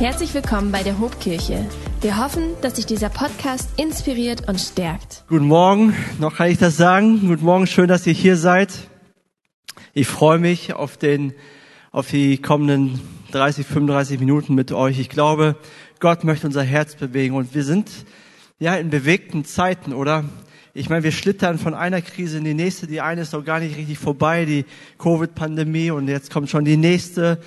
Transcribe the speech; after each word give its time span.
Herzlich 0.00 0.32
willkommen 0.32 0.72
bei 0.72 0.82
der 0.82 0.98
Hobkirche. 0.98 1.66
Wir 2.00 2.16
hoffen, 2.16 2.54
dass 2.62 2.76
sich 2.76 2.86
dieser 2.86 3.10
Podcast 3.10 3.68
inspiriert 3.78 4.48
und 4.48 4.58
stärkt. 4.58 5.24
Guten 5.28 5.46
Morgen, 5.46 5.94
noch 6.18 6.36
kann 6.36 6.48
ich 6.48 6.56
das 6.56 6.78
sagen. 6.78 7.28
Guten 7.28 7.44
Morgen, 7.44 7.66
schön, 7.66 7.86
dass 7.86 8.06
ihr 8.06 8.14
hier 8.14 8.38
seid. 8.38 8.72
Ich 9.92 10.06
freue 10.06 10.38
mich 10.38 10.72
auf 10.72 10.96
den, 10.96 11.34
auf 11.92 12.08
die 12.08 12.38
kommenden 12.38 12.98
30, 13.32 13.66
35 13.66 14.20
Minuten 14.20 14.54
mit 14.54 14.72
euch. 14.72 14.98
Ich 14.98 15.10
glaube, 15.10 15.56
Gott 15.98 16.24
möchte 16.24 16.46
unser 16.46 16.62
Herz 16.62 16.94
bewegen 16.94 17.34
und 17.34 17.54
wir 17.54 17.62
sind 17.62 17.90
ja 18.58 18.76
in 18.76 18.88
bewegten 18.88 19.44
Zeiten, 19.44 19.92
oder? 19.92 20.24
Ich 20.72 20.88
meine, 20.88 21.02
wir 21.02 21.12
schlittern 21.12 21.58
von 21.58 21.74
einer 21.74 22.00
Krise 22.00 22.38
in 22.38 22.44
die 22.44 22.54
nächste. 22.54 22.86
Die 22.86 23.02
eine 23.02 23.20
ist 23.20 23.34
noch 23.34 23.44
gar 23.44 23.60
nicht 23.60 23.76
richtig 23.76 23.98
vorbei, 23.98 24.46
die 24.46 24.64
Covid-Pandemie, 24.98 25.90
und 25.90 26.08
jetzt 26.08 26.32
kommt 26.32 26.48
schon 26.48 26.64
die 26.64 26.78
nächste. 26.78 27.38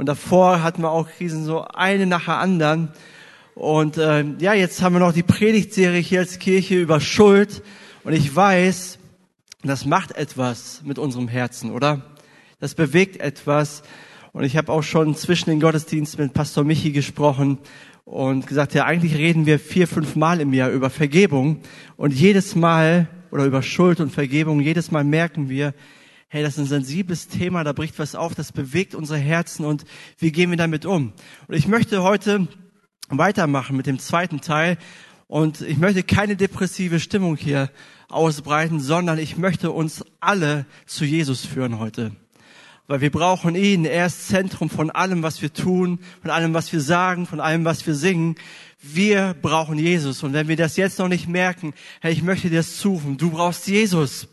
Und 0.00 0.06
davor 0.06 0.62
hatten 0.62 0.80
wir 0.80 0.90
auch 0.90 1.10
Krisen 1.10 1.44
so 1.44 1.62
eine 1.62 2.06
nach 2.06 2.24
der 2.24 2.38
anderen. 2.38 2.88
Und 3.54 3.98
äh, 3.98 4.24
ja, 4.38 4.54
jetzt 4.54 4.80
haben 4.80 4.94
wir 4.94 4.98
noch 5.00 5.12
die 5.12 5.22
Predigtserie 5.22 6.00
hier 6.00 6.20
als 6.20 6.38
Kirche 6.38 6.80
über 6.80 7.02
Schuld. 7.02 7.62
Und 8.02 8.14
ich 8.14 8.34
weiß, 8.34 8.98
das 9.62 9.84
macht 9.84 10.12
etwas 10.12 10.80
mit 10.86 10.98
unserem 10.98 11.28
Herzen, 11.28 11.70
oder? 11.70 12.00
Das 12.60 12.74
bewegt 12.74 13.20
etwas. 13.20 13.82
Und 14.32 14.44
ich 14.44 14.56
habe 14.56 14.72
auch 14.72 14.80
schon 14.80 15.14
zwischen 15.16 15.50
den 15.50 15.60
Gottesdiensten 15.60 16.24
mit 16.24 16.32
Pastor 16.32 16.64
Michi 16.64 16.92
gesprochen 16.92 17.58
und 18.06 18.46
gesagt, 18.46 18.72
ja, 18.72 18.86
eigentlich 18.86 19.16
reden 19.16 19.44
wir 19.44 19.58
vier, 19.58 19.86
fünf 19.86 20.16
Mal 20.16 20.40
im 20.40 20.54
Jahr 20.54 20.70
über 20.70 20.88
Vergebung. 20.88 21.60
Und 21.98 22.14
jedes 22.14 22.56
Mal, 22.56 23.06
oder 23.30 23.44
über 23.44 23.60
Schuld 23.60 24.00
und 24.00 24.12
Vergebung, 24.12 24.60
jedes 24.60 24.90
Mal 24.90 25.04
merken 25.04 25.50
wir, 25.50 25.74
hey, 26.32 26.44
das 26.44 26.54
ist 26.54 26.60
ein 26.60 26.66
sensibles 26.66 27.26
Thema, 27.26 27.64
da 27.64 27.72
bricht 27.72 27.98
was 27.98 28.14
auf, 28.14 28.36
das 28.36 28.52
bewegt 28.52 28.94
unsere 28.94 29.18
Herzen 29.18 29.64
und 29.64 29.84
wie 30.16 30.30
gehen 30.30 30.50
wir 30.50 30.56
damit 30.56 30.86
um? 30.86 31.12
Und 31.48 31.54
ich 31.56 31.66
möchte 31.66 32.04
heute 32.04 32.46
weitermachen 33.08 33.76
mit 33.76 33.86
dem 33.86 33.98
zweiten 33.98 34.40
Teil 34.40 34.78
und 35.26 35.60
ich 35.60 35.76
möchte 35.76 36.04
keine 36.04 36.36
depressive 36.36 37.00
Stimmung 37.00 37.36
hier 37.36 37.68
ausbreiten, 38.08 38.78
sondern 38.78 39.18
ich 39.18 39.38
möchte 39.38 39.72
uns 39.72 40.04
alle 40.20 40.66
zu 40.86 41.04
Jesus 41.04 41.44
führen 41.44 41.80
heute. 41.80 42.12
Weil 42.86 43.00
wir 43.00 43.10
brauchen 43.10 43.56
ihn. 43.56 43.84
Er 43.84 44.06
ist 44.06 44.28
Zentrum 44.28 44.70
von 44.70 44.90
allem, 44.90 45.24
was 45.24 45.42
wir 45.42 45.52
tun, 45.52 45.98
von 46.22 46.30
allem, 46.30 46.54
was 46.54 46.72
wir 46.72 46.80
sagen, 46.80 47.26
von 47.26 47.40
allem, 47.40 47.64
was 47.64 47.86
wir 47.86 47.94
singen. 47.94 48.36
Wir 48.80 49.34
brauchen 49.40 49.78
Jesus. 49.78 50.22
Und 50.22 50.32
wenn 50.32 50.48
wir 50.48 50.56
das 50.56 50.76
jetzt 50.76 50.98
noch 51.00 51.08
nicht 51.08 51.28
merken, 51.28 51.74
hey, 52.00 52.12
ich 52.12 52.22
möchte 52.22 52.50
dir 52.50 52.58
das 52.58 52.76
zurufen. 52.76 53.16
Du 53.16 53.30
brauchst 53.30 53.66
Jesus. 53.66 54.28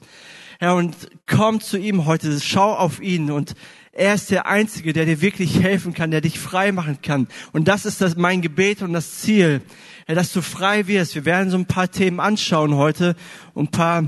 Herr, 0.59 0.75
und 0.75 0.95
komm 1.27 1.61
zu 1.61 1.77
ihm 1.77 2.05
heute, 2.05 2.39
schau 2.39 2.73
auf 2.73 2.99
ihn 2.99 3.29
und 3.29 3.53
er 3.91 4.13
ist 4.13 4.29
der 4.29 4.45
Einzige, 4.45 4.93
der 4.93 5.05
dir 5.05 5.21
wirklich 5.21 5.61
helfen 5.61 5.93
kann, 5.93 6.11
der 6.11 6.21
dich 6.21 6.39
frei 6.39 6.71
machen 6.71 6.99
kann. 7.01 7.27
Und 7.51 7.67
das 7.67 7.85
ist 7.85 7.99
das, 7.99 8.15
mein 8.15 8.41
Gebet 8.41 8.81
und 8.81 8.93
das 8.93 9.21
Ziel, 9.21 9.61
Herr, 10.05 10.15
dass 10.15 10.33
du 10.33 10.41
frei 10.41 10.87
wirst. 10.87 11.15
Wir 11.15 11.25
werden 11.25 11.49
so 11.49 11.57
ein 11.57 11.65
paar 11.65 11.89
Themen 11.89 12.19
anschauen 12.19 12.75
heute 12.75 13.15
und 13.53 13.69
ein 13.69 13.71
paar, 13.71 14.03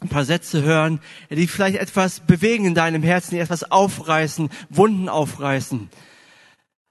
ein 0.00 0.08
paar 0.08 0.24
Sätze 0.24 0.62
hören, 0.62 1.00
die 1.30 1.46
vielleicht 1.46 1.78
etwas 1.78 2.20
bewegen 2.20 2.66
in 2.66 2.74
deinem 2.74 3.02
Herzen, 3.02 3.34
die 3.34 3.40
etwas 3.40 3.70
aufreißen, 3.70 4.48
Wunden 4.70 5.08
aufreißen. 5.08 5.88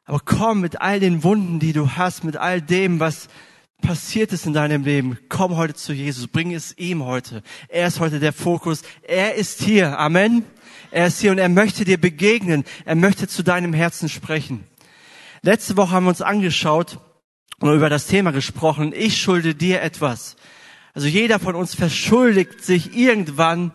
Aber 0.06 0.20
komm 0.24 0.62
mit 0.62 0.82
all 0.82 1.00
den 1.00 1.24
Wunden, 1.24 1.60
die 1.60 1.74
du 1.74 1.92
hast, 1.92 2.24
mit 2.24 2.38
all 2.38 2.62
dem, 2.62 3.00
was 3.00 3.28
passiert 3.82 4.34
ist 4.34 4.46
in 4.46 4.54
deinem 4.54 4.84
Leben, 4.84 5.18
komm 5.30 5.56
heute 5.56 5.74
zu 5.74 5.94
Jesus, 5.94 6.28
bring 6.28 6.54
es 6.54 6.78
ihm 6.78 7.04
heute. 7.04 7.44
Er 7.68 7.88
ist 7.88 8.00
heute 8.00 8.20
der 8.20 8.34
Fokus. 8.34 8.82
Er 9.04 9.36
ist 9.36 9.62
hier. 9.62 10.00
Amen. 10.00 10.44
Er 10.92 11.08
ist 11.08 11.20
hier 11.20 11.32
und 11.32 11.38
er 11.38 11.50
möchte 11.50 11.86
dir 11.86 12.00
begegnen. 12.00 12.64
Er 12.86 12.96
möchte 12.96 13.28
zu 13.28 13.44
deinem 13.44 13.74
Herzen 13.74 14.10
sprechen. 14.10 14.66
Letzte 15.42 15.78
Woche 15.78 15.92
haben 15.92 16.06
wir 16.06 16.10
uns 16.10 16.22
angeschaut 16.22 17.00
und 17.60 17.74
über 17.74 17.90
das 17.90 18.08
Thema 18.08 18.32
gesprochen. 18.32 18.94
Ich 18.96 19.22
schulde 19.22 19.56
dir 19.56 19.82
etwas. 19.82 20.36
Also 20.94 21.08
jeder 21.08 21.40
von 21.40 21.56
uns 21.56 21.76
verschuldigt 21.76 22.64
sich 22.64 22.96
irgendwann 22.96 23.72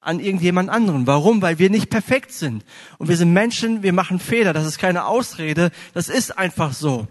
an 0.00 0.20
irgendjemand 0.20 0.70
anderen. 0.70 1.06
Warum? 1.06 1.42
Weil 1.42 1.58
wir 1.58 1.68
nicht 1.68 1.90
perfekt 1.90 2.32
sind. 2.32 2.64
Und 2.98 3.08
wir 3.08 3.16
sind 3.16 3.32
Menschen, 3.32 3.82
wir 3.82 3.92
machen 3.92 4.18
Fehler. 4.18 4.52
Das 4.52 4.64
ist 4.64 4.78
keine 4.78 5.04
Ausrede. 5.04 5.70
Das 5.94 6.08
ist 6.08 6.38
einfach 6.38 6.72
so. 6.72 7.06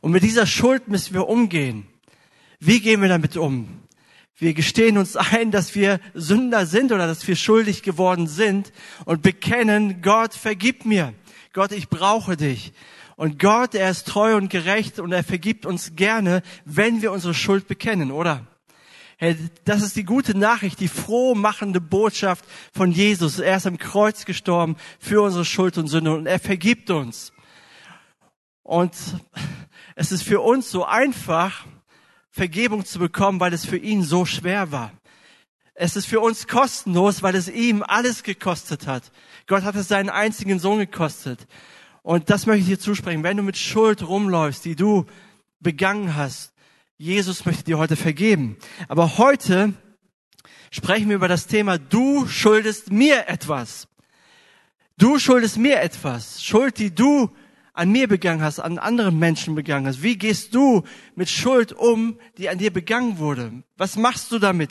Und 0.00 0.12
mit 0.12 0.22
dieser 0.22 0.46
Schuld 0.46 0.88
müssen 0.88 1.14
wir 1.14 1.28
umgehen. 1.28 1.86
Wie 2.60 2.80
gehen 2.80 3.02
wir 3.02 3.08
damit 3.08 3.36
um? 3.36 3.82
Wir 4.36 4.54
gestehen 4.54 4.98
uns 4.98 5.16
ein, 5.16 5.50
dass 5.50 5.74
wir 5.74 6.00
Sünder 6.14 6.64
sind 6.66 6.92
oder 6.92 7.08
dass 7.08 7.26
wir 7.26 7.34
schuldig 7.34 7.82
geworden 7.82 8.28
sind 8.28 8.72
und 9.04 9.22
bekennen, 9.22 10.00
Gott, 10.00 10.32
vergib 10.34 10.84
mir. 10.84 11.12
Gott, 11.52 11.72
ich 11.72 11.88
brauche 11.88 12.36
dich. 12.36 12.72
Und 13.16 13.40
Gott, 13.40 13.74
er 13.74 13.90
ist 13.90 14.06
treu 14.06 14.36
und 14.36 14.48
gerecht 14.48 15.00
und 15.00 15.10
er 15.10 15.24
vergibt 15.24 15.66
uns 15.66 15.96
gerne, 15.96 16.42
wenn 16.64 17.02
wir 17.02 17.10
unsere 17.10 17.34
Schuld 17.34 17.66
bekennen, 17.66 18.12
oder? 18.12 18.46
Hey, 19.16 19.36
das 19.64 19.82
ist 19.82 19.96
die 19.96 20.04
gute 20.04 20.38
Nachricht, 20.38 20.78
die 20.78 20.86
froh 20.86 21.34
machende 21.34 21.80
Botschaft 21.80 22.44
von 22.72 22.92
Jesus. 22.92 23.40
Er 23.40 23.56
ist 23.56 23.66
am 23.66 23.76
Kreuz 23.76 24.24
gestorben 24.24 24.76
für 25.00 25.22
unsere 25.22 25.44
Schuld 25.44 25.76
und 25.78 25.88
Sünde 25.88 26.14
und 26.14 26.26
er 26.26 26.38
vergibt 26.38 26.90
uns. 26.90 27.32
Und 28.62 28.92
es 30.00 30.12
ist 30.12 30.22
für 30.22 30.40
uns 30.40 30.70
so 30.70 30.84
einfach, 30.84 31.66
Vergebung 32.30 32.84
zu 32.84 33.00
bekommen, 33.00 33.40
weil 33.40 33.52
es 33.52 33.66
für 33.66 33.76
ihn 33.76 34.04
so 34.04 34.24
schwer 34.24 34.70
war. 34.70 34.92
Es 35.74 35.96
ist 35.96 36.06
für 36.06 36.20
uns 36.20 36.46
kostenlos, 36.46 37.24
weil 37.24 37.34
es 37.34 37.48
ihm 37.48 37.82
alles 37.82 38.22
gekostet 38.22 38.86
hat. 38.86 39.10
Gott 39.48 39.64
hat 39.64 39.74
es 39.74 39.88
seinen 39.88 40.08
einzigen 40.08 40.60
Sohn 40.60 40.78
gekostet. 40.78 41.48
Und 42.02 42.30
das 42.30 42.46
möchte 42.46 42.60
ich 42.60 42.68
dir 42.68 42.78
zusprechen. 42.78 43.24
Wenn 43.24 43.38
du 43.38 43.42
mit 43.42 43.56
Schuld 43.58 44.06
rumläufst, 44.06 44.64
die 44.64 44.76
du 44.76 45.04
begangen 45.58 46.14
hast, 46.14 46.52
Jesus 46.96 47.44
möchte 47.44 47.64
dir 47.64 47.78
heute 47.78 47.96
vergeben. 47.96 48.56
Aber 48.86 49.18
heute 49.18 49.72
sprechen 50.70 51.08
wir 51.08 51.16
über 51.16 51.26
das 51.26 51.48
Thema, 51.48 51.76
du 51.76 52.28
schuldest 52.28 52.92
mir 52.92 53.26
etwas. 53.26 53.88
Du 54.96 55.18
schuldest 55.18 55.56
mir 55.56 55.80
etwas. 55.80 56.44
Schuld, 56.44 56.78
die 56.78 56.94
du 56.94 57.34
an 57.78 57.90
mir 57.90 58.08
begangen 58.08 58.42
hast, 58.42 58.58
an 58.58 58.78
anderen 58.78 59.18
Menschen 59.18 59.54
begangen 59.54 59.86
hast? 59.86 60.02
Wie 60.02 60.18
gehst 60.18 60.54
du 60.54 60.82
mit 61.14 61.30
Schuld 61.30 61.72
um, 61.72 62.18
die 62.36 62.48
an 62.48 62.58
dir 62.58 62.72
begangen 62.72 63.18
wurde? 63.18 63.62
Was 63.76 63.96
machst 63.96 64.32
du 64.32 64.40
damit? 64.40 64.70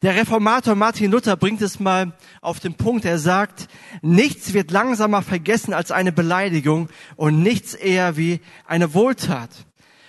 Der 0.00 0.16
Reformator 0.16 0.74
Martin 0.74 1.10
Luther 1.10 1.36
bringt 1.36 1.60
es 1.60 1.80
mal 1.80 2.16
auf 2.40 2.60
den 2.60 2.74
Punkt. 2.74 3.04
Er 3.04 3.18
sagt, 3.18 3.68
nichts 4.00 4.54
wird 4.54 4.70
langsamer 4.70 5.22
vergessen 5.22 5.74
als 5.74 5.90
eine 5.90 6.12
Beleidigung 6.12 6.88
und 7.16 7.42
nichts 7.42 7.74
eher 7.74 8.16
wie 8.16 8.40
eine 8.66 8.94
Wohltat. 8.94 9.50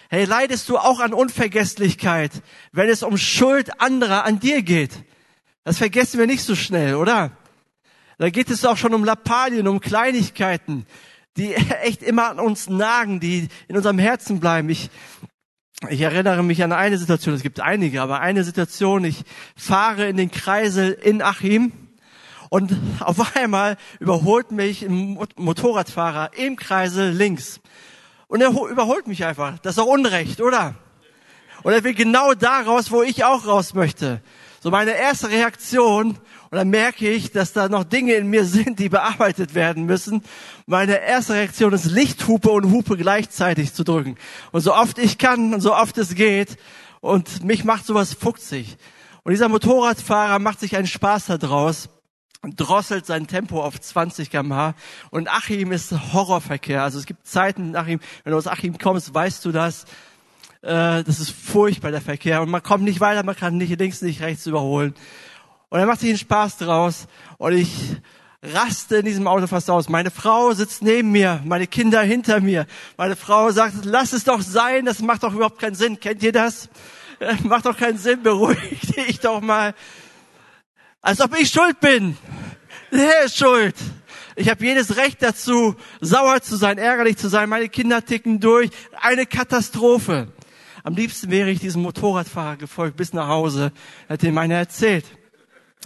Hey, 0.10 0.24
leidest 0.24 0.70
du 0.70 0.78
auch 0.78 1.02
an 1.02 1.14
Unvergesslichkeit, 1.14 2.32
wenn 2.72 2.90
es 2.90 3.04
um 3.04 3.18
Schuld 3.18 3.82
anderer 3.82 4.24
an 4.24 4.40
dir 4.40 4.62
geht? 4.62 5.04
Das 5.66 5.80
vergessen 5.80 6.20
wir 6.20 6.28
nicht 6.28 6.44
so 6.44 6.56
schnell, 6.56 6.96
oder? 6.96 7.32
Da 8.18 8.30
geht 8.30 8.50
es 8.50 8.64
auch 8.64 8.78
schon 8.78 8.94
um 8.94 9.04
Lappalien, 9.04 9.68
um 9.68 9.82
Kleinigkeiten 9.82 10.86
die 11.38 11.54
echt 11.84 12.04
immer 12.04 12.30
an 12.30 12.40
uns 12.40 12.70
nagen, 12.70 13.20
die 13.20 13.50
in 13.68 13.76
unserem 13.78 14.00
Herzen 14.00 14.40
bleiben. 14.40 14.70
Ich, 14.70 14.90
ich 15.90 16.02
erinnere 16.02 16.44
mich 16.44 16.64
an 16.64 16.72
eine 16.72 16.98
Situation, 16.98 17.36
es 17.36 17.44
gibt 17.44 17.60
einige, 17.60 18.02
aber 18.02 18.20
eine 18.20 18.44
Situation, 18.44 19.04
ich 19.04 19.24
fahre 19.56 20.08
in 20.08 20.18
den 20.18 20.32
Kreisel 20.32 20.92
in 20.92 21.22
Achim 21.22 21.72
und 22.50 22.76
auf 23.00 23.36
einmal 23.36 23.78
überholt 24.00 24.52
mich 24.52 24.84
ein 24.84 25.18
Motorradfahrer 25.36 26.32
im 26.38 26.56
Kreisel 26.56 27.12
links. 27.12 27.60
Und 28.28 28.42
er 28.42 28.50
überholt 28.50 29.08
mich 29.08 29.26
einfach. 29.26 29.60
Das 29.60 29.72
ist 29.72 29.78
doch 29.78 29.86
Unrecht, 29.86 30.42
oder? 30.42 30.76
Und 31.64 31.74
er 31.74 31.84
will 31.84 31.94
genau 31.94 32.34
da 32.34 32.62
raus, 32.62 32.92
wo 32.92 33.02
ich 33.02 33.24
auch 33.24 33.46
raus 33.48 33.74
möchte. 33.74 34.22
So 34.66 34.72
meine 34.72 34.98
erste 34.98 35.30
Reaktion 35.30 36.18
und 36.50 36.52
dann 36.52 36.70
merke 36.72 37.08
ich, 37.08 37.32
dass 37.32 37.54
da 37.54 37.70
noch 37.70 37.84
Dinge 37.84 38.14
in 38.16 38.26
mir 38.26 38.46
sind, 38.46 38.80
die 38.80 38.90
bearbeitet 38.90 39.54
werden 39.54 39.86
müssen. 39.86 40.24
Meine 40.66 41.02
erste 41.02 41.34
Reaktion 41.34 41.72
ist, 41.72 41.86
Lichthupe 41.86 42.50
und 42.50 42.72
Hupe 42.72 42.98
gleichzeitig 42.98 43.76
zu 43.76 43.84
drücken. 43.84 44.16
Und 44.52 44.62
so 44.62 44.74
oft 44.74 44.98
ich 44.98 45.20
kann 45.20 45.54
und 45.54 45.62
so 45.62 45.76
oft 45.76 46.00
es 46.00 46.16
geht. 46.16 46.58
Und 47.00 47.44
mich 47.44 47.64
macht 47.64 47.86
sowas 47.86 48.16
fuchsig. 48.16 48.78
Und 49.22 49.34
dieser 49.34 49.50
Motorradfahrer 49.50 50.40
macht 50.40 50.60
sich 50.62 50.76
einen 50.76 50.88
Spaß 50.88 51.28
daraus 51.28 51.90
drosselt 52.42 53.06
sein 53.06 53.28
Tempo 53.28 53.62
auf 53.62 53.80
20 53.80 54.32
kmh. 54.32 54.74
Und 55.12 55.30
Achim 55.30 55.72
ist 55.74 55.92
Horrorverkehr. 56.12 56.82
Also 56.82 56.98
es 56.98 57.06
gibt 57.06 57.28
Zeiten 57.28 57.76
Achim, 57.76 58.00
wenn 58.24 58.32
du 58.32 58.38
aus 58.38 58.48
Achim 58.48 58.80
kommst, 58.80 59.14
weißt 59.14 59.46
du 59.46 59.52
das. 59.52 59.86
Äh, 60.66 61.04
das 61.04 61.20
ist 61.20 61.30
furchtbar, 61.30 61.92
der 61.92 62.02
Verkehr. 62.02 62.42
Und 62.42 62.50
man 62.50 62.64
kommt 62.64 62.84
nicht 62.84 63.00
weiter, 63.00 63.22
man 63.24 63.36
kann 63.36 63.58
nicht 63.58 63.80
links, 63.80 64.02
nicht 64.02 64.22
rechts 64.22 64.48
überholen. 64.48 64.96
Und 65.70 65.80
er 65.80 65.86
macht 65.86 66.00
sich 66.00 66.10
einen 66.10 66.18
Spaß 66.18 66.58
draus. 66.58 67.06
Und 67.38 67.54
ich 67.54 67.70
raste 68.42 68.98
in 68.98 69.06
diesem 69.06 69.28
Auto 69.28 69.46
fast 69.46 69.70
aus. 69.70 69.90
Meine 69.90 70.10
Frau 70.10 70.54
sitzt 70.54 70.82
neben 70.82 71.12
mir, 71.12 71.40
meine 71.46 71.68
Kinder 71.68 72.02
hinter 72.02 72.40
mir. 72.40 72.66
Meine 72.98 73.16
Frau 73.16 73.52
sagt, 73.52 73.86
lass 73.86 74.12
es 74.14 74.24
doch 74.24 74.42
sein, 74.42 74.86
das 74.86 75.00
macht 75.02 75.22
doch 75.22 75.34
überhaupt 75.34 75.60
keinen 75.60 75.76
Sinn. 75.76 76.00
Kennt 76.00 76.24
ihr 76.24 76.32
das? 76.32 76.68
Macht 77.44 77.68
doch 77.68 77.78
keinen 77.78 78.00
Sinn, 78.00 78.24
beruhig 78.24 78.58
dich 78.98 79.20
doch 79.20 79.42
mal. 79.42 79.76
Als 81.02 81.22
ob 81.22 81.40
ich 81.40 81.50
schuld 81.50 81.80
bin. 81.80 82.18
Der 82.92 83.26
ist 83.26 83.38
schuld. 83.38 83.76
Ich 84.36 84.50
habe 84.50 84.66
jedes 84.66 84.98
Recht 84.98 85.22
dazu, 85.22 85.76
sauer 86.02 86.42
zu 86.42 86.56
sein, 86.56 86.80
ärgerlich 86.80 87.18
zu 87.18 87.30
sein. 87.30 87.50
Meine 87.50 87.70
Kinder 87.70 88.04
ticken 88.04 88.40
durch. 88.40 88.72
Eine 89.00 89.28
Katastrophe. 89.28 90.34
Am 90.86 90.94
liebsten 90.94 91.32
wäre 91.32 91.50
ich 91.50 91.60
diesem 91.60 91.82
Motorradfahrer 91.82 92.58
gefolgt 92.58 92.96
bis 92.96 93.12
nach 93.12 93.28
Hause, 93.28 93.72
hätte 94.08 94.28
ihm 94.28 94.38
einer 94.38 94.54
erzählt. 94.54 95.04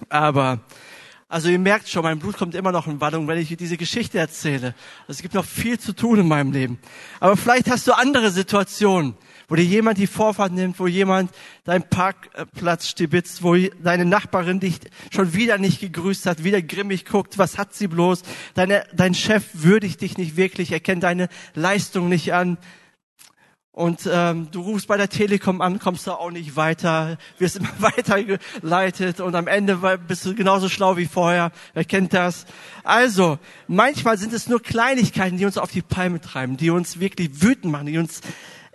Aber 0.09 0.59
also 1.29 1.47
ihr 1.47 1.57
merkt 1.57 1.87
schon, 1.87 2.03
mein 2.03 2.19
Blut 2.19 2.35
kommt 2.35 2.53
immer 2.53 2.73
noch 2.73 2.85
in 2.85 2.99
Wallung, 2.99 3.25
wenn 3.29 3.37
ich 3.37 3.55
diese 3.55 3.77
Geschichte 3.77 4.19
erzähle. 4.19 4.75
Also 5.07 5.11
es 5.11 5.21
gibt 5.21 5.35
noch 5.35 5.45
viel 5.45 5.79
zu 5.79 5.93
tun 5.93 6.19
in 6.19 6.27
meinem 6.27 6.51
Leben. 6.51 6.79
Aber 7.21 7.37
vielleicht 7.37 7.69
hast 7.71 7.87
du 7.87 7.93
andere 7.93 8.29
Situationen, 8.29 9.15
wo 9.47 9.55
dir 9.55 9.63
jemand 9.63 9.99
die 9.99 10.05
Vorfahrt 10.05 10.51
nimmt, 10.51 10.81
wo 10.81 10.87
jemand 10.87 11.31
deinen 11.63 11.83
Parkplatz 11.83 12.89
stibitzt, 12.89 13.41
wo 13.41 13.55
deine 13.55 14.03
Nachbarin 14.03 14.59
dich 14.59 14.81
schon 15.15 15.33
wieder 15.33 15.59
nicht 15.59 15.79
gegrüßt 15.79 16.25
hat, 16.25 16.43
wieder 16.43 16.61
grimmig 16.61 17.05
guckt, 17.05 17.37
was 17.37 17.57
hat 17.57 17.73
sie 17.73 17.87
bloß? 17.87 18.23
Deine, 18.53 18.83
dein 18.93 19.13
Chef 19.13 19.45
würdigt 19.53 20.01
dich 20.01 20.17
nicht 20.17 20.35
wirklich, 20.35 20.73
erkennt 20.73 21.03
deine 21.03 21.29
Leistung 21.53 22.09
nicht 22.09 22.33
an. 22.33 22.57
Und 23.79 24.09
ähm, 24.11 24.49
du 24.51 24.59
rufst 24.59 24.87
bei 24.87 24.97
der 24.97 25.07
Telekom 25.07 25.61
an, 25.61 25.79
kommst 25.79 26.05
da 26.05 26.15
auch 26.15 26.31
nicht 26.31 26.57
weiter, 26.57 27.17
wirst 27.37 27.55
immer 27.55 27.71
weitergeleitet 27.79 29.21
und 29.21 29.35
am 29.35 29.47
Ende 29.47 29.77
bist 30.05 30.25
du 30.25 30.35
genauso 30.35 30.67
schlau 30.67 30.97
wie 30.97 31.05
vorher. 31.05 31.53
Wer 31.73 31.85
kennt 31.85 32.13
das? 32.13 32.45
Also, 32.83 33.39
manchmal 33.69 34.17
sind 34.17 34.33
es 34.33 34.49
nur 34.49 34.61
Kleinigkeiten, 34.61 35.37
die 35.37 35.45
uns 35.45 35.57
auf 35.57 35.71
die 35.71 35.81
Palme 35.81 36.19
treiben, 36.19 36.57
die 36.57 36.71
uns 36.71 36.99
wirklich 36.99 37.41
wütend 37.41 37.71
machen, 37.71 37.85
die 37.85 37.97
uns 37.97 38.19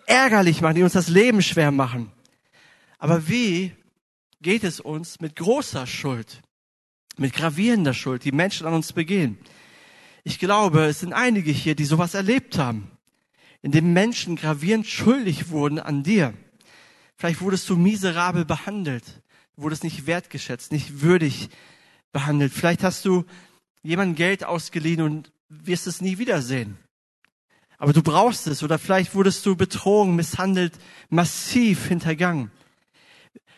ärgerlich 0.06 0.62
machen, 0.62 0.76
die 0.76 0.82
uns 0.82 0.94
das 0.94 1.08
Leben 1.08 1.42
schwer 1.42 1.70
machen. 1.70 2.10
Aber 2.98 3.28
wie 3.28 3.72
geht 4.40 4.64
es 4.64 4.80
uns 4.80 5.20
mit 5.20 5.36
großer 5.36 5.86
Schuld, 5.86 6.40
mit 7.18 7.34
gravierender 7.34 7.92
Schuld, 7.92 8.24
die 8.24 8.32
Menschen 8.32 8.66
an 8.66 8.72
uns 8.72 8.94
begehen? 8.94 9.36
Ich 10.22 10.38
glaube, 10.38 10.86
es 10.86 11.00
sind 11.00 11.12
einige 11.12 11.50
hier, 11.50 11.74
die 11.74 11.84
sowas 11.84 12.14
erlebt 12.14 12.56
haben 12.56 12.90
in 13.64 13.72
dem 13.72 13.94
Menschen 13.94 14.36
gravierend 14.36 14.86
schuldig 14.86 15.48
wurden 15.48 15.78
an 15.78 16.02
dir. 16.02 16.34
Vielleicht 17.16 17.40
wurdest 17.40 17.66
du 17.70 17.76
miserabel 17.76 18.44
behandelt, 18.44 19.22
wurdest 19.56 19.84
nicht 19.84 20.06
wertgeschätzt, 20.06 20.70
nicht 20.70 21.00
würdig 21.00 21.48
behandelt. 22.12 22.52
Vielleicht 22.52 22.82
hast 22.82 23.06
du 23.06 23.24
jemandem 23.82 24.16
Geld 24.16 24.44
ausgeliehen 24.44 25.00
und 25.00 25.32
wirst 25.48 25.86
es 25.86 26.02
nie 26.02 26.18
wiedersehen. 26.18 26.76
Aber 27.78 27.94
du 27.94 28.02
brauchst 28.02 28.46
es. 28.48 28.62
Oder 28.62 28.78
vielleicht 28.78 29.14
wurdest 29.14 29.46
du 29.46 29.56
betrogen, 29.56 30.14
misshandelt, 30.14 30.74
massiv 31.08 31.86
hintergangen. 31.86 32.50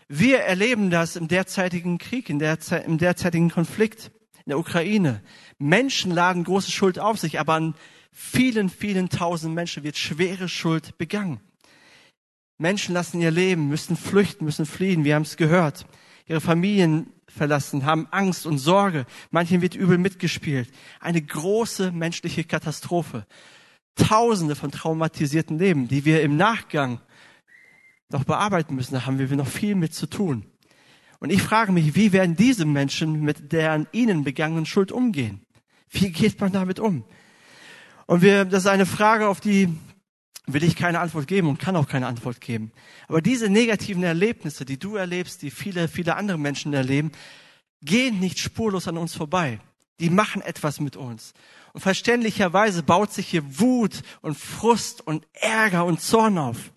Wir 0.07 0.39
erleben 0.39 0.91
das 0.91 1.17
im 1.17 1.27
derzeitigen 1.27 1.99
Krieg, 1.99 2.31
in 2.31 2.39
der, 2.39 2.59
im 2.85 2.99
derzeitigen 2.99 3.51
Konflikt 3.51 4.13
in 4.45 4.51
der 4.51 4.61
Ukraine. 4.61 5.21
Menschen 5.59 6.13
laden 6.13 6.45
große 6.45 6.71
Schuld 6.71 7.01
auf 7.01 7.19
sich, 7.19 7.41
aber 7.41 7.55
an 7.55 7.75
vielen, 8.17 8.71
vielen 8.71 9.11
tausend 9.11 9.55
Menschen 9.55 9.85
wird 9.85 9.99
schwere 9.99 10.49
Schuld 10.49 10.97
begangen. 10.97 11.39
Menschen 12.57 12.95
lassen 12.95 13.21
ihr 13.21 13.31
Leben, 13.31 13.69
müssen 13.69 13.95
flüchten, 13.95 14.47
müssen 14.47 14.65
fliehen. 14.65 15.05
Wir 15.05 15.15
haben 15.15 15.23
es 15.23 15.37
gehört. 15.37 15.87
Ihre 16.27 16.41
Familien 16.41 17.13
verlassen, 17.29 17.85
haben 17.85 18.09
Angst 18.11 18.47
und 18.47 18.57
Sorge. 18.57 19.05
Manchen 19.31 19.61
wird 19.61 19.75
übel 19.75 19.99
mitgespielt. 19.99 20.71
Eine 20.99 21.21
große 21.21 21.93
menschliche 21.93 22.45
Katastrophe. 22.45 23.27
Tausende 23.97 24.57
von 24.57 24.71
traumatisierten 24.71 25.59
Leben, 25.59 25.87
die 25.87 26.07
wir 26.07 26.23
im 26.23 26.39
Nachgang 26.39 27.01
noch 28.09 28.25
bearbeiten 28.25 28.75
müssen. 28.75 28.95
Da 28.95 29.05
haben 29.05 29.19
wir 29.19 29.37
noch 29.37 29.47
viel 29.47 29.75
mit 29.75 29.93
zu 29.93 30.07
tun. 30.07 30.47
Und 31.19 31.31
ich 31.31 31.43
frage 31.43 31.71
mich, 31.71 31.95
wie 31.95 32.13
werden 32.13 32.35
diese 32.35 32.65
Menschen 32.65 33.21
mit 33.21 33.53
der 33.53 33.73
an 33.73 33.87
ihnen 33.93 34.25
begangenen 34.25 34.65
Schuld 34.65 34.91
umgehen? 34.91 35.43
Wie 35.91 36.11
geht 36.11 36.41
man 36.41 36.53
damit 36.53 36.81
um? 36.81 37.05
Und 38.07 38.23
wir, 38.23 38.45
das 38.45 38.65
ist 38.65 38.69
eine 38.69 38.87
Frage, 38.87 39.29
auf 39.29 39.41
die 39.41 39.69
will 40.47 40.63
ich 40.63 40.77
keine 40.77 41.01
Antwort 41.01 41.27
geben 41.27 41.49
und 41.49 41.59
kann 41.59 41.75
auch 41.75 41.89
keine 41.89 42.07
Antwort 42.07 42.41
geben. 42.41 42.71
Aber 43.09 43.21
diese 43.21 43.49
negativen 43.49 44.05
Erlebnisse, 44.05 44.65
die 44.65 44.79
du 44.79 44.95
erlebst, 44.95 45.43
die 45.43 45.51
viele, 45.51 45.89
viele 45.89 46.17
andere 46.17 46.39
Menschen 46.39 46.73
erleben, 46.73 47.11
gehen 47.83 48.21
nicht 48.21 48.39
spurlos 48.39 48.87
an 48.87 48.97
uns 48.97 49.15
vorbei. 49.15 49.61
Die 49.99 50.11
machen 50.11 50.43
etwas 50.43 50.79
mit 50.79 50.97
uns. 50.97 51.33
Und 51.73 51.81
verständlicherweise 51.81 52.83
baut 52.83 53.13
sich 53.13 53.29
hier 53.29 53.59
Wut 53.59 54.03
und 54.23 54.37
Frust 54.37 55.07
und 55.07 55.27
Ärger 55.33 55.85
und 55.85 56.01
Zorn 56.01 56.39
auf. 56.39 56.73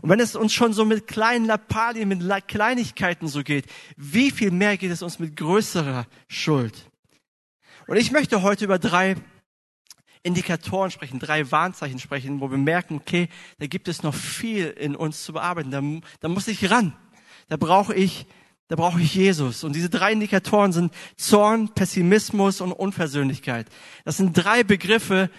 Und 0.00 0.10
wenn 0.10 0.20
es 0.20 0.36
uns 0.36 0.52
schon 0.52 0.72
so 0.72 0.84
mit 0.84 1.06
kleinen 1.06 1.46
Lappalien, 1.46 2.08
mit 2.08 2.46
Kleinigkeiten 2.46 3.26
so 3.26 3.42
geht, 3.42 3.66
wie 3.96 4.30
viel 4.30 4.50
mehr 4.50 4.76
geht 4.76 4.90
es 4.90 5.02
uns 5.02 5.18
mit 5.18 5.34
größerer 5.34 6.06
Schuld? 6.28 6.90
Und 7.86 7.96
ich 7.96 8.12
möchte 8.12 8.42
heute 8.42 8.66
über 8.66 8.78
drei 8.78 9.16
Indikatoren 10.22 10.90
sprechen, 10.90 11.18
drei 11.18 11.50
Warnzeichen 11.50 11.98
sprechen, 11.98 12.40
wo 12.40 12.50
wir 12.50 12.58
merken, 12.58 12.96
okay, 12.96 13.28
da 13.58 13.66
gibt 13.66 13.88
es 13.88 14.02
noch 14.02 14.14
viel 14.14 14.66
in 14.66 14.96
uns 14.96 15.24
zu 15.24 15.32
bearbeiten. 15.32 15.70
Da, 15.70 15.82
da 16.20 16.28
muss 16.28 16.48
ich 16.48 16.70
ran. 16.70 16.94
Da 17.48 17.56
brauche 17.56 17.94
ich, 17.94 18.26
da 18.68 18.76
brauche 18.76 19.00
ich 19.00 19.14
Jesus. 19.14 19.64
Und 19.64 19.74
diese 19.74 19.90
drei 19.90 20.12
Indikatoren 20.12 20.72
sind 20.72 20.92
Zorn, 21.16 21.68
Pessimismus 21.74 22.60
und 22.60 22.72
Unversöhnlichkeit. 22.72 23.66
Das 24.04 24.16
sind 24.16 24.32
drei 24.34 24.64
Begriffe. 24.64 25.30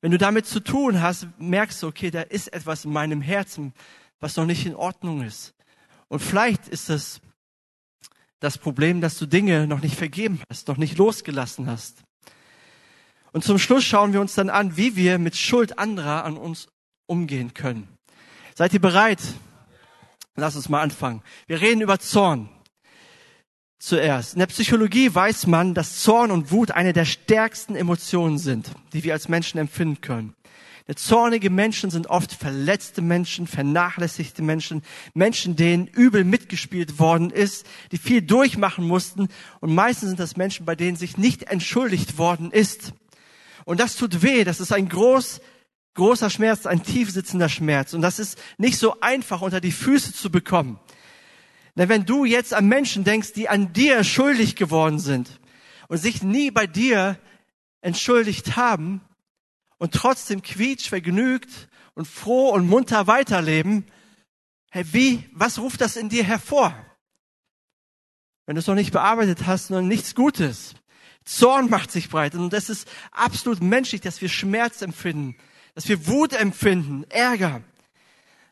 Wenn 0.00 0.10
du 0.10 0.18
damit 0.18 0.46
zu 0.46 0.60
tun 0.60 1.00
hast, 1.00 1.28
merkst 1.38 1.82
du, 1.82 1.86
okay, 1.86 2.10
da 2.10 2.22
ist 2.22 2.52
etwas 2.52 2.84
in 2.84 2.92
meinem 2.92 3.20
Herzen, 3.20 3.72
was 4.18 4.36
noch 4.36 4.46
nicht 4.46 4.66
in 4.66 4.74
Ordnung 4.74 5.22
ist. 5.22 5.54
Und 6.08 6.20
vielleicht 6.20 6.68
ist 6.68 6.88
das 6.88 7.20
das 8.42 8.58
Problem, 8.58 9.00
dass 9.00 9.18
du 9.18 9.26
Dinge 9.26 9.68
noch 9.68 9.80
nicht 9.80 9.94
vergeben 9.94 10.40
hast, 10.50 10.66
noch 10.66 10.76
nicht 10.76 10.98
losgelassen 10.98 11.68
hast. 11.68 12.02
Und 13.32 13.44
zum 13.44 13.58
Schluss 13.58 13.84
schauen 13.84 14.12
wir 14.12 14.20
uns 14.20 14.34
dann 14.34 14.50
an, 14.50 14.76
wie 14.76 14.94
wir 14.94 15.18
mit 15.18 15.36
Schuld 15.36 15.78
anderer 15.78 16.24
an 16.24 16.36
uns 16.36 16.68
umgehen 17.06 17.54
können. 17.54 17.88
Seid 18.54 18.74
ihr 18.74 18.80
bereit? 18.80 19.20
Lass 20.36 20.56
uns 20.56 20.68
mal 20.68 20.82
anfangen. 20.82 21.22
Wir 21.46 21.60
reden 21.60 21.80
über 21.80 21.98
Zorn. 21.98 22.48
Zuerst. 23.78 24.34
In 24.34 24.38
der 24.38 24.46
Psychologie 24.46 25.12
weiß 25.12 25.48
man, 25.48 25.74
dass 25.74 26.02
Zorn 26.02 26.30
und 26.30 26.52
Wut 26.52 26.70
eine 26.70 26.92
der 26.92 27.04
stärksten 27.04 27.74
Emotionen 27.74 28.38
sind, 28.38 28.70
die 28.92 29.02
wir 29.02 29.12
als 29.12 29.28
Menschen 29.28 29.58
empfinden 29.58 30.00
können. 30.00 30.36
Der 30.86 30.96
zornige 30.96 31.50
Menschen 31.50 31.90
sind 31.90 32.08
oft 32.08 32.32
verletzte 32.32 33.02
Menschen, 33.02 33.46
vernachlässigte 33.46 34.42
Menschen, 34.42 34.82
Menschen, 35.14 35.56
denen 35.56 35.86
übel 35.86 36.24
mitgespielt 36.24 36.98
worden 36.98 37.30
ist, 37.30 37.66
die 37.92 37.98
viel 37.98 38.22
durchmachen 38.22 38.86
mussten 38.86 39.28
und 39.60 39.74
meistens 39.74 40.10
sind 40.10 40.20
das 40.20 40.36
Menschen, 40.36 40.66
bei 40.66 40.74
denen 40.74 40.96
sich 40.96 41.18
nicht 41.18 41.44
entschuldigt 41.44 42.18
worden 42.18 42.50
ist. 42.50 42.92
Und 43.64 43.80
das 43.80 43.96
tut 43.96 44.22
weh, 44.22 44.44
das 44.44 44.60
ist 44.60 44.72
ein 44.72 44.88
groß, 44.88 45.40
großer 45.94 46.30
Schmerz, 46.30 46.66
ein 46.66 46.82
tief 46.82 47.10
sitzender 47.10 47.48
Schmerz. 47.48 47.94
Und 47.94 48.02
das 48.02 48.18
ist 48.18 48.38
nicht 48.58 48.78
so 48.78 49.00
einfach 49.00 49.42
unter 49.42 49.60
die 49.60 49.72
Füße 49.72 50.12
zu 50.12 50.30
bekommen. 50.30 50.80
Denn 51.74 51.88
wenn 51.88 52.04
du 52.04 52.24
jetzt 52.24 52.52
an 52.52 52.66
Menschen 52.68 53.04
denkst, 53.04 53.32
die 53.32 53.48
an 53.48 53.72
dir 53.72 54.04
schuldig 54.04 54.56
geworden 54.56 54.98
sind 54.98 55.40
und 55.88 55.98
sich 55.98 56.22
nie 56.22 56.50
bei 56.50 56.66
dir 56.66 57.18
entschuldigt 57.80 58.56
haben 58.56 59.00
und 59.78 59.94
trotzdem 59.94 60.42
quietsch, 60.42 60.88
vergnügt 60.88 61.68
und 61.94 62.06
froh 62.06 62.50
und 62.50 62.68
munter 62.68 63.06
weiterleben, 63.06 63.86
hey, 64.70 64.84
wie, 64.92 65.30
was 65.32 65.58
ruft 65.58 65.80
das 65.80 65.96
in 65.96 66.08
dir 66.08 66.24
hervor? 66.24 66.74
Wenn 68.46 68.56
du 68.56 68.60
es 68.60 68.66
noch 68.66 68.74
nicht 68.74 68.92
bearbeitet 68.92 69.46
hast, 69.46 69.70
nur 69.70 69.82
nichts 69.82 70.14
Gutes. 70.14 70.74
Zorn 71.24 71.70
macht 71.70 71.90
sich 71.90 72.08
breit. 72.08 72.34
Und 72.34 72.52
das 72.52 72.68
ist 72.68 72.88
absolut 73.10 73.62
menschlich, 73.62 74.00
dass 74.00 74.20
wir 74.20 74.28
Schmerz 74.28 74.82
empfinden, 74.82 75.36
dass 75.74 75.88
wir 75.88 76.06
Wut 76.06 76.32
empfinden, 76.32 77.04
Ärger. 77.10 77.62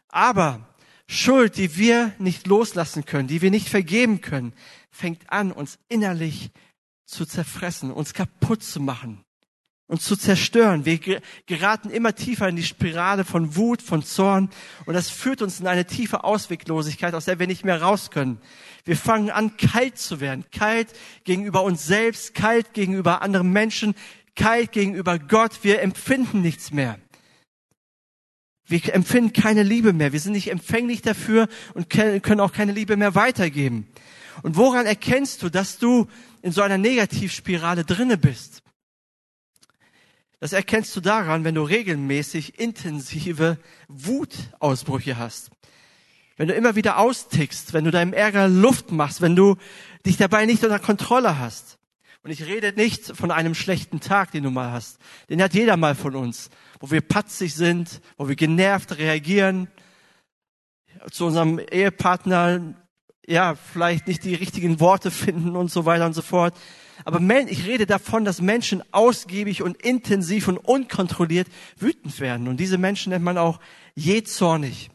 Aber 0.09 0.67
Schuld, 1.07 1.57
die 1.57 1.77
wir 1.77 2.15
nicht 2.19 2.47
loslassen 2.47 3.05
können, 3.05 3.29
die 3.29 3.43
wir 3.43 3.50
nicht 3.50 3.69
vergeben 3.69 4.21
können, 4.21 4.53
fängt 4.91 5.31
an, 5.31 5.53
uns 5.53 5.79
innerlich 5.89 6.50
zu 7.05 7.27
zerfressen, 7.27 7.91
uns 7.91 8.15
kaputt 8.15 8.62
zu 8.62 8.81
machen 8.81 9.25
uns 9.90 10.04
zu 10.04 10.16
zerstören. 10.16 10.85
Wir 10.85 11.00
geraten 11.47 11.90
immer 11.90 12.14
tiefer 12.14 12.49
in 12.49 12.54
die 12.54 12.62
Spirale 12.62 13.25
von 13.25 13.56
Wut, 13.56 13.82
von 13.82 14.04
Zorn 14.04 14.49
und 14.87 14.94
das 14.94 15.11
führt 15.11 15.42
uns 15.42 15.59
in 15.59 15.66
eine 15.66 15.85
tiefe 15.85 16.23
Ausweglosigkeit, 16.23 17.12
aus 17.12 17.25
der 17.25 17.40
wir 17.40 17.49
nicht 17.49 17.64
mehr 17.64 17.82
raus 17.82 18.12
können. 18.12 18.38
Wir 18.85 18.97
fangen 18.97 19.30
an, 19.30 19.56
kalt 19.56 19.99
zu 19.99 20.20
werden, 20.20 20.44
kalt 20.52 20.92
gegenüber 21.25 21.64
uns 21.64 21.85
selbst, 21.87 22.37
kalt 22.37 22.73
gegenüber 22.73 23.20
anderen 23.20 23.52
Menschen, 23.52 23.97
kalt 24.37 24.70
gegenüber 24.70 25.18
Gott. 25.18 25.59
Wir 25.62 25.82
empfinden 25.82 26.40
nichts 26.40 26.70
mehr. 26.70 26.97
Wir 28.66 28.94
empfinden 28.94 29.32
keine 29.32 29.64
Liebe 29.64 29.92
mehr. 29.92 30.12
Wir 30.12 30.20
sind 30.20 30.32
nicht 30.32 30.52
empfänglich 30.52 31.02
dafür 31.02 31.49
und 31.75 31.90
können 31.90 32.38
auch 32.38 32.52
keine 32.52 32.70
Liebe 32.70 32.97
mehr 32.97 33.16
weitergeben. 33.16 33.88
Und 34.42 34.54
woran 34.54 34.87
erkennst 34.87 35.42
du, 35.42 35.49
dass 35.49 35.78
du 35.78 36.06
in 36.42 36.52
so 36.52 36.62
einer 36.62 36.78
Negativspirale 36.78 37.85
drinne 37.85 38.16
bist? 38.16 38.62
Das 40.40 40.54
erkennst 40.54 40.97
du 40.97 41.02
daran, 41.02 41.44
wenn 41.44 41.54
du 41.54 41.62
regelmäßig 41.62 42.59
intensive 42.59 43.59
Wutausbrüche 43.88 45.18
hast. 45.18 45.50
Wenn 46.38 46.49
du 46.49 46.54
immer 46.54 46.75
wieder 46.75 46.97
austickst, 46.97 47.75
wenn 47.75 47.85
du 47.85 47.90
deinem 47.90 48.14
Ärger 48.14 48.49
Luft 48.49 48.90
machst, 48.90 49.20
wenn 49.20 49.37
du 49.37 49.56
dich 50.06 50.16
dabei 50.16 50.47
nicht 50.47 50.64
unter 50.64 50.78
Kontrolle 50.78 51.38
hast. 51.38 51.78
Und 52.23 52.30
ich 52.30 52.47
rede 52.47 52.73
nicht 52.73 53.14
von 53.14 53.30
einem 53.30 53.54
schlechten 53.54 54.00
Tag, 54.00 54.32
den 54.32 54.44
du 54.44 54.50
mal 54.50 54.73
hast. 54.73 54.99
Den 55.28 55.42
hat 55.42 55.52
jeder 55.52 55.76
mal 55.76 55.94
von 55.94 56.16
uns, 56.16 56.49
wo 56.78 56.90
wir 56.90 57.02
patzig 57.02 57.54
sind, 57.54 58.00
wo 58.16 58.26
wir 58.28 58.37
genervt 58.37 58.97
reagieren, 58.97 59.68
zu 61.11 61.26
unserem 61.26 61.59
Ehepartner, 61.59 62.75
ja, 63.26 63.54
vielleicht 63.54 64.06
nicht 64.06 64.25
die 64.25 64.35
richtigen 64.35 64.80
Worte 64.80 65.11
finden 65.11 65.56
und 65.56 65.70
so 65.70 65.85
weiter 65.85 66.06
und 66.06 66.14
so 66.14 66.23
fort. 66.23 66.54
Aber 67.04 67.21
ich 67.49 67.66
rede 67.66 67.87
davon, 67.87 68.25
dass 68.25 68.40
Menschen 68.40 68.83
ausgiebig 68.92 69.62
und 69.62 69.83
intensiv 69.83 70.49
und 70.49 70.59
unkontrolliert 70.59 71.49
wütend 71.78 72.21
werden. 72.21 72.49
Und 72.49 72.59
diese 72.59 72.78
Menschen 72.78 73.11
nennt 73.11 73.25
man 73.25 73.38
auch 73.38 73.61
jähzornig. 73.95 74.90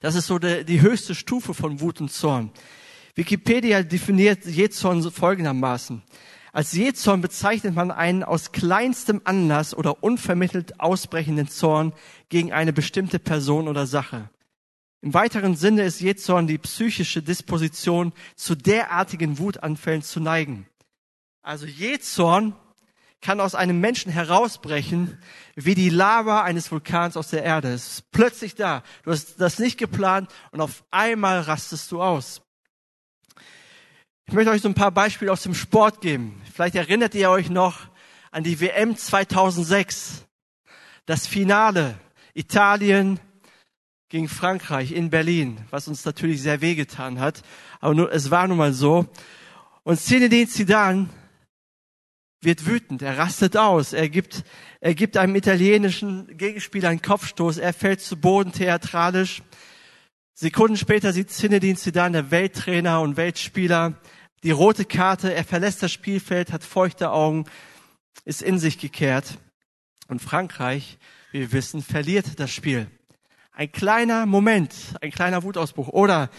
Das 0.00 0.14
ist 0.14 0.26
so 0.26 0.38
die, 0.38 0.80
höchste 0.80 1.14
Stufe 1.14 1.52
von 1.52 1.80
Wut 1.80 2.00
und 2.00 2.10
Zorn. 2.10 2.50
Wikipedia 3.14 3.82
definiert 3.82 4.46
Jähzorn 4.46 5.02
folgendermaßen. 5.10 6.02
Als 6.52 6.72
Jähzorn 6.72 7.20
bezeichnet 7.20 7.74
man 7.74 7.90
einen 7.90 8.24
aus 8.24 8.50
kleinstem 8.50 9.20
Anlass 9.24 9.74
oder 9.74 10.02
unvermittelt 10.02 10.80
ausbrechenden 10.80 11.48
Zorn 11.48 11.92
gegen 12.28 12.52
eine 12.52 12.72
bestimmte 12.72 13.18
Person 13.18 13.68
oder 13.68 13.86
Sache. 13.86 14.30
Im 15.02 15.14
weiteren 15.14 15.54
Sinne 15.54 15.82
ist 15.82 16.00
Jähzorn 16.00 16.46
die 16.46 16.58
psychische 16.58 17.22
Disposition, 17.22 18.12
zu 18.36 18.54
derartigen 18.54 19.38
Wutanfällen 19.38 20.02
zu 20.02 20.20
neigen. 20.20 20.66
Also 21.42 21.66
Jähzorn 21.66 22.54
kann 23.20 23.40
aus 23.40 23.54
einem 23.54 23.80
Menschen 23.80 24.10
herausbrechen, 24.10 25.18
wie 25.54 25.74
die 25.74 25.90
Lava 25.90 26.42
eines 26.42 26.70
Vulkans 26.70 27.16
aus 27.16 27.28
der 27.28 27.42
Erde. 27.42 27.72
Es 27.72 27.92
ist 27.92 28.10
plötzlich 28.10 28.54
da. 28.54 28.82
Du 29.04 29.10
hast 29.10 29.40
das 29.40 29.58
nicht 29.58 29.78
geplant 29.78 30.30
und 30.52 30.60
auf 30.60 30.84
einmal 30.90 31.40
rastest 31.40 31.92
du 31.92 32.02
aus. 32.02 32.42
Ich 34.26 34.34
möchte 34.34 34.50
euch 34.50 34.62
so 34.62 34.68
ein 34.68 34.74
paar 34.74 34.92
Beispiele 34.92 35.32
aus 35.32 35.42
dem 35.42 35.54
Sport 35.54 36.00
geben. 36.00 36.40
Vielleicht 36.52 36.76
erinnert 36.76 37.14
ihr 37.14 37.30
euch 37.30 37.50
noch 37.50 37.88
an 38.30 38.44
die 38.44 38.60
WM 38.60 38.96
2006. 38.96 40.24
Das 41.06 41.26
Finale. 41.26 41.98
Italien 42.32 43.18
gegen 44.08 44.28
Frankreich 44.28 44.92
in 44.92 45.10
Berlin, 45.10 45.58
was 45.70 45.88
uns 45.88 46.04
natürlich 46.04 46.42
sehr 46.42 46.60
wehgetan 46.60 47.18
hat. 47.18 47.42
Aber 47.80 47.94
nur, 47.94 48.12
es 48.12 48.30
war 48.30 48.46
nun 48.46 48.58
mal 48.58 48.72
so. 48.72 49.06
Und 49.82 50.00
Zinedine 50.00 50.46
Zidane 50.46 51.08
wird 52.42 52.66
wütend, 52.66 53.02
er 53.02 53.18
rastet 53.18 53.56
aus, 53.56 53.92
er 53.92 54.08
gibt, 54.08 54.44
er 54.80 54.94
gibt 54.94 55.16
einem 55.16 55.34
italienischen 55.34 56.36
Gegenspieler 56.36 56.88
einen 56.88 57.02
Kopfstoß, 57.02 57.58
er 57.58 57.72
fällt 57.72 58.00
zu 58.00 58.16
Boden 58.16 58.52
theatralisch. 58.52 59.42
Sekunden 60.34 60.78
später 60.78 61.12
sieht 61.12 61.30
Zinedine 61.30 61.76
Zidane, 61.76 62.22
der 62.22 62.30
Welttrainer 62.30 63.02
und 63.02 63.18
Weltspieler, 63.18 63.94
die 64.42 64.52
rote 64.52 64.86
Karte, 64.86 65.34
er 65.34 65.44
verlässt 65.44 65.82
das 65.82 65.92
Spielfeld, 65.92 66.50
hat 66.50 66.64
feuchte 66.64 67.10
Augen, 67.10 67.44
ist 68.24 68.40
in 68.40 68.58
sich 68.58 68.78
gekehrt. 68.78 69.38
Und 70.08 70.22
Frankreich, 70.22 70.98
wie 71.30 71.40
wir 71.40 71.52
wissen, 71.52 71.82
verliert 71.82 72.40
das 72.40 72.50
Spiel. 72.50 72.86
Ein 73.52 73.70
kleiner 73.70 74.24
Moment, 74.24 74.74
ein 75.02 75.10
kleiner 75.10 75.42
Wutausbruch. 75.42 75.88
Oder 75.88 76.30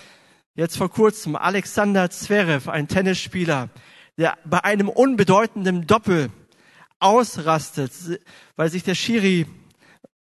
jetzt 0.55 0.77
vor 0.77 0.89
kurzem 0.89 1.35
Alexander 1.35 2.09
Zverev, 2.09 2.69
ein 2.71 2.87
Tennisspieler, 2.87 3.69
der 4.21 4.37
bei 4.45 4.63
einem 4.63 4.87
unbedeutenden 4.87 5.87
Doppel 5.87 6.29
ausrastet, 6.99 7.91
weil 8.55 8.69
sich 8.69 8.83
der 8.83 8.93
Schiri 8.93 9.47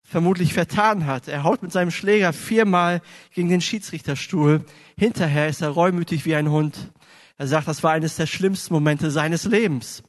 vermutlich 0.04 0.56
vertan 0.56 1.06
hat. 1.06 1.28
Er 1.28 1.44
haut 1.44 1.62
mit 1.62 1.72
seinem 1.72 1.92
Schläger 1.92 2.34
viermal 2.34 3.04
gegen 3.36 3.50
den 3.50 3.62
Schiedsrichterstuhl. 3.62 4.66
Hinterher 4.98 5.48
ist 5.48 5.62
er 5.62 5.70
reumütig 5.70 6.26
wie 6.26 6.34
ein 6.34 6.50
Hund. 6.50 6.92
Er 7.38 7.46
sagt, 7.46 7.68
das 7.68 7.84
war 7.84 7.92
eines 7.92 8.16
der 8.16 8.26
schlimmsten 8.26 8.74
Momente 8.74 9.12
seines 9.12 9.44
Lebens. 9.46 10.02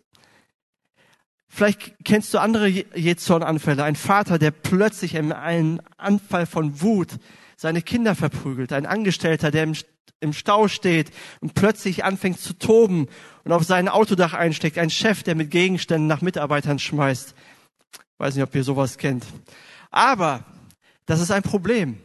Vielleicht 1.47 1.95
kennst 2.05 2.33
du 2.33 2.39
andere 2.39 2.69
Jezorn-Anfälle. 2.69 3.85
Ein 3.85 3.97
Vater, 3.97 4.39
der 4.39 4.51
plötzlich 4.51 5.15
in 5.15 5.31
einem 5.31 5.83
Anfall 5.99 6.47
von 6.47 6.81
Wut 6.81 7.19
seine 7.59 7.83
Kinder 7.83 8.15
verprügelt. 8.15 8.73
Ein 8.73 8.87
Angestellter, 8.87 9.51
der 9.51 9.65
im 9.65 9.75
im 10.25 10.33
Stau 10.33 10.67
steht 10.67 11.13
und 11.41 11.55
plötzlich 11.55 12.05
anfängt 12.05 12.41
zu 12.41 12.55
toben 12.55 13.07
und 13.45 13.53
auf 13.53 13.63
sein 13.63 13.89
Autodach 13.89 14.33
einsteckt. 14.33 14.79
Ein 14.79 14.91
Chef, 14.91 15.23
der 15.23 15.37
mit 15.37 15.51
Gegenständen 15.51 16.09
nach 16.09 16.23
Mitarbeitern 16.23 16.79
schmeißt. 16.79 17.35
Weiß 18.19 18.35
nicht, 18.35 18.43
ob 18.43 18.55
ihr 18.55 18.65
sowas 18.65 18.99
kennt. 18.99 19.25
Aber 19.91 20.45
das 21.07 21.21
ist 21.21 21.31
ein 21.31 21.43
Problem. 21.43 21.99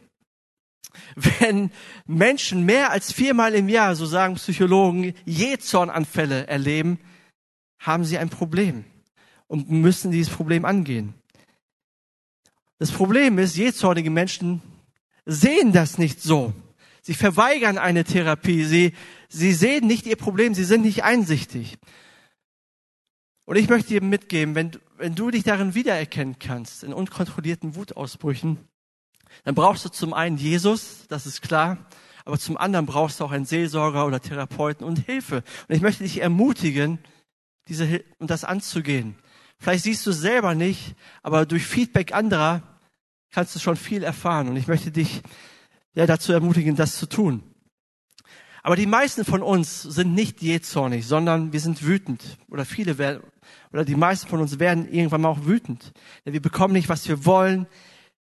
Wenn 1.15 1.71
Menschen 2.05 2.65
mehr 2.65 2.91
als 2.91 3.11
viermal 3.11 3.55
im 3.55 3.69
Jahr, 3.69 3.95
so 3.95 4.05
sagen 4.05 4.35
Psychologen, 4.35 5.13
Jähzornanfälle 5.25 6.47
erleben, 6.47 6.99
haben 7.79 8.03
sie 8.03 8.17
ein 8.17 8.29
Problem 8.29 8.85
und 9.47 9.69
müssen 9.69 10.11
dieses 10.11 10.33
Problem 10.33 10.65
angehen. 10.65 11.13
Das 12.77 12.91
Problem 12.91 13.37
ist, 13.39 13.57
jähzornige 13.57 14.09
Menschen 14.09 14.61
sehen 15.25 15.73
das 15.73 15.97
nicht 15.97 16.21
so. 16.21 16.53
Sie 17.09 17.15
verweigern 17.15 17.79
eine 17.79 18.03
Therapie. 18.03 18.65
Sie, 18.65 18.93
sie 19.29 19.51
sehen 19.51 19.87
nicht 19.87 20.05
ihr 20.05 20.15
Problem. 20.15 20.53
Sie 20.53 20.63
sind 20.63 20.83
nicht 20.83 21.03
einsichtig. 21.03 21.79
Und 23.45 23.55
ich 23.55 23.67
möchte 23.67 23.89
dir 23.89 24.03
mitgeben, 24.03 24.53
wenn, 24.53 24.73
wenn 24.99 25.15
du 25.15 25.31
dich 25.31 25.41
darin 25.41 25.73
wiedererkennen 25.73 26.37
kannst, 26.37 26.83
in 26.83 26.93
unkontrollierten 26.93 27.73
Wutausbrüchen, 27.73 28.59
dann 29.43 29.55
brauchst 29.55 29.85
du 29.85 29.89
zum 29.89 30.13
einen 30.13 30.37
Jesus, 30.37 31.07
das 31.07 31.25
ist 31.25 31.41
klar, 31.41 31.79
aber 32.25 32.37
zum 32.37 32.57
anderen 32.57 32.85
brauchst 32.85 33.19
du 33.19 33.25
auch 33.25 33.31
einen 33.31 33.45
Seelsorger 33.45 34.05
oder 34.05 34.21
Therapeuten 34.21 34.85
und 34.85 34.99
Hilfe. 34.99 35.37
Und 35.67 35.75
ich 35.75 35.81
möchte 35.81 36.03
dich 36.03 36.21
ermutigen, 36.21 36.99
diese, 37.69 38.03
und 38.19 38.29
das 38.29 38.43
anzugehen. 38.43 39.15
Vielleicht 39.57 39.85
siehst 39.85 40.05
du 40.05 40.11
es 40.11 40.19
selber 40.19 40.53
nicht, 40.53 40.93
aber 41.23 41.47
durch 41.47 41.65
Feedback 41.65 42.13
anderer 42.13 42.61
kannst 43.31 43.55
du 43.55 43.59
schon 43.59 43.77
viel 43.77 44.03
erfahren. 44.03 44.47
Und 44.47 44.57
ich 44.57 44.67
möchte 44.67 44.91
dich 44.91 45.23
ja, 45.93 46.05
dazu 46.05 46.31
ermutigen, 46.33 46.75
das 46.75 46.97
zu 46.97 47.07
tun. 47.07 47.43
Aber 48.63 48.75
die 48.75 48.85
meisten 48.85 49.23
von 49.25 49.41
uns 49.41 49.81
sind 49.81 50.13
nicht 50.13 50.41
jähzornig, 50.41 51.05
sondern 51.07 51.53
wir 51.53 51.59
sind 51.59 51.85
wütend. 51.85 52.37
Oder 52.49 52.65
viele 52.65 52.97
werden, 52.97 53.23
oder 53.71 53.85
die 53.85 53.95
meisten 53.95 54.27
von 54.27 54.41
uns 54.41 54.59
werden 54.59 54.91
irgendwann 54.91 55.21
mal 55.21 55.29
auch 55.29 55.45
wütend. 55.45 55.93
Denn 56.25 56.33
wir 56.33 56.41
bekommen 56.41 56.73
nicht, 56.73 56.89
was 56.89 57.07
wir 57.07 57.25
wollen. 57.25 57.67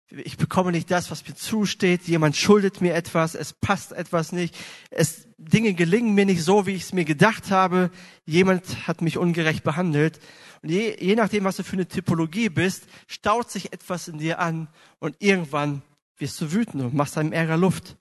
Ich 0.09 0.37
bekomme 0.37 0.71
nicht 0.71 0.89
das, 0.89 1.11
was 1.11 1.27
mir 1.27 1.35
zusteht. 1.35 2.03
Jemand 2.03 2.37
schuldet 2.37 2.81
mir 2.81 2.93
etwas. 2.93 3.35
Es 3.35 3.51
passt 3.51 3.91
etwas 3.91 4.31
nicht. 4.31 4.55
Es, 4.89 5.27
Dinge 5.37 5.73
gelingen 5.73 6.13
mir 6.13 6.25
nicht 6.25 6.43
so, 6.43 6.65
wie 6.65 6.75
ich 6.75 6.83
es 6.83 6.93
mir 6.93 7.03
gedacht 7.03 7.51
habe. 7.51 7.89
Jemand 8.25 8.87
hat 8.87 9.01
mich 9.01 9.17
ungerecht 9.17 9.63
behandelt. 9.63 10.19
Und 10.61 10.69
je, 10.69 10.95
je 10.99 11.15
nachdem, 11.15 11.43
was 11.43 11.57
du 11.57 11.63
für 11.63 11.73
eine 11.73 11.87
Typologie 11.87 12.49
bist, 12.49 12.87
staut 13.07 13.51
sich 13.51 13.73
etwas 13.73 14.07
in 14.07 14.17
dir 14.17 14.39
an 14.39 14.69
und 14.99 15.15
irgendwann 15.19 15.81
wirst 16.17 16.39
du 16.41 16.51
wütend 16.51 16.83
und 16.83 16.93
machst 16.93 17.17
deinem 17.17 17.33
Ärger 17.33 17.57
Luft. 17.57 17.97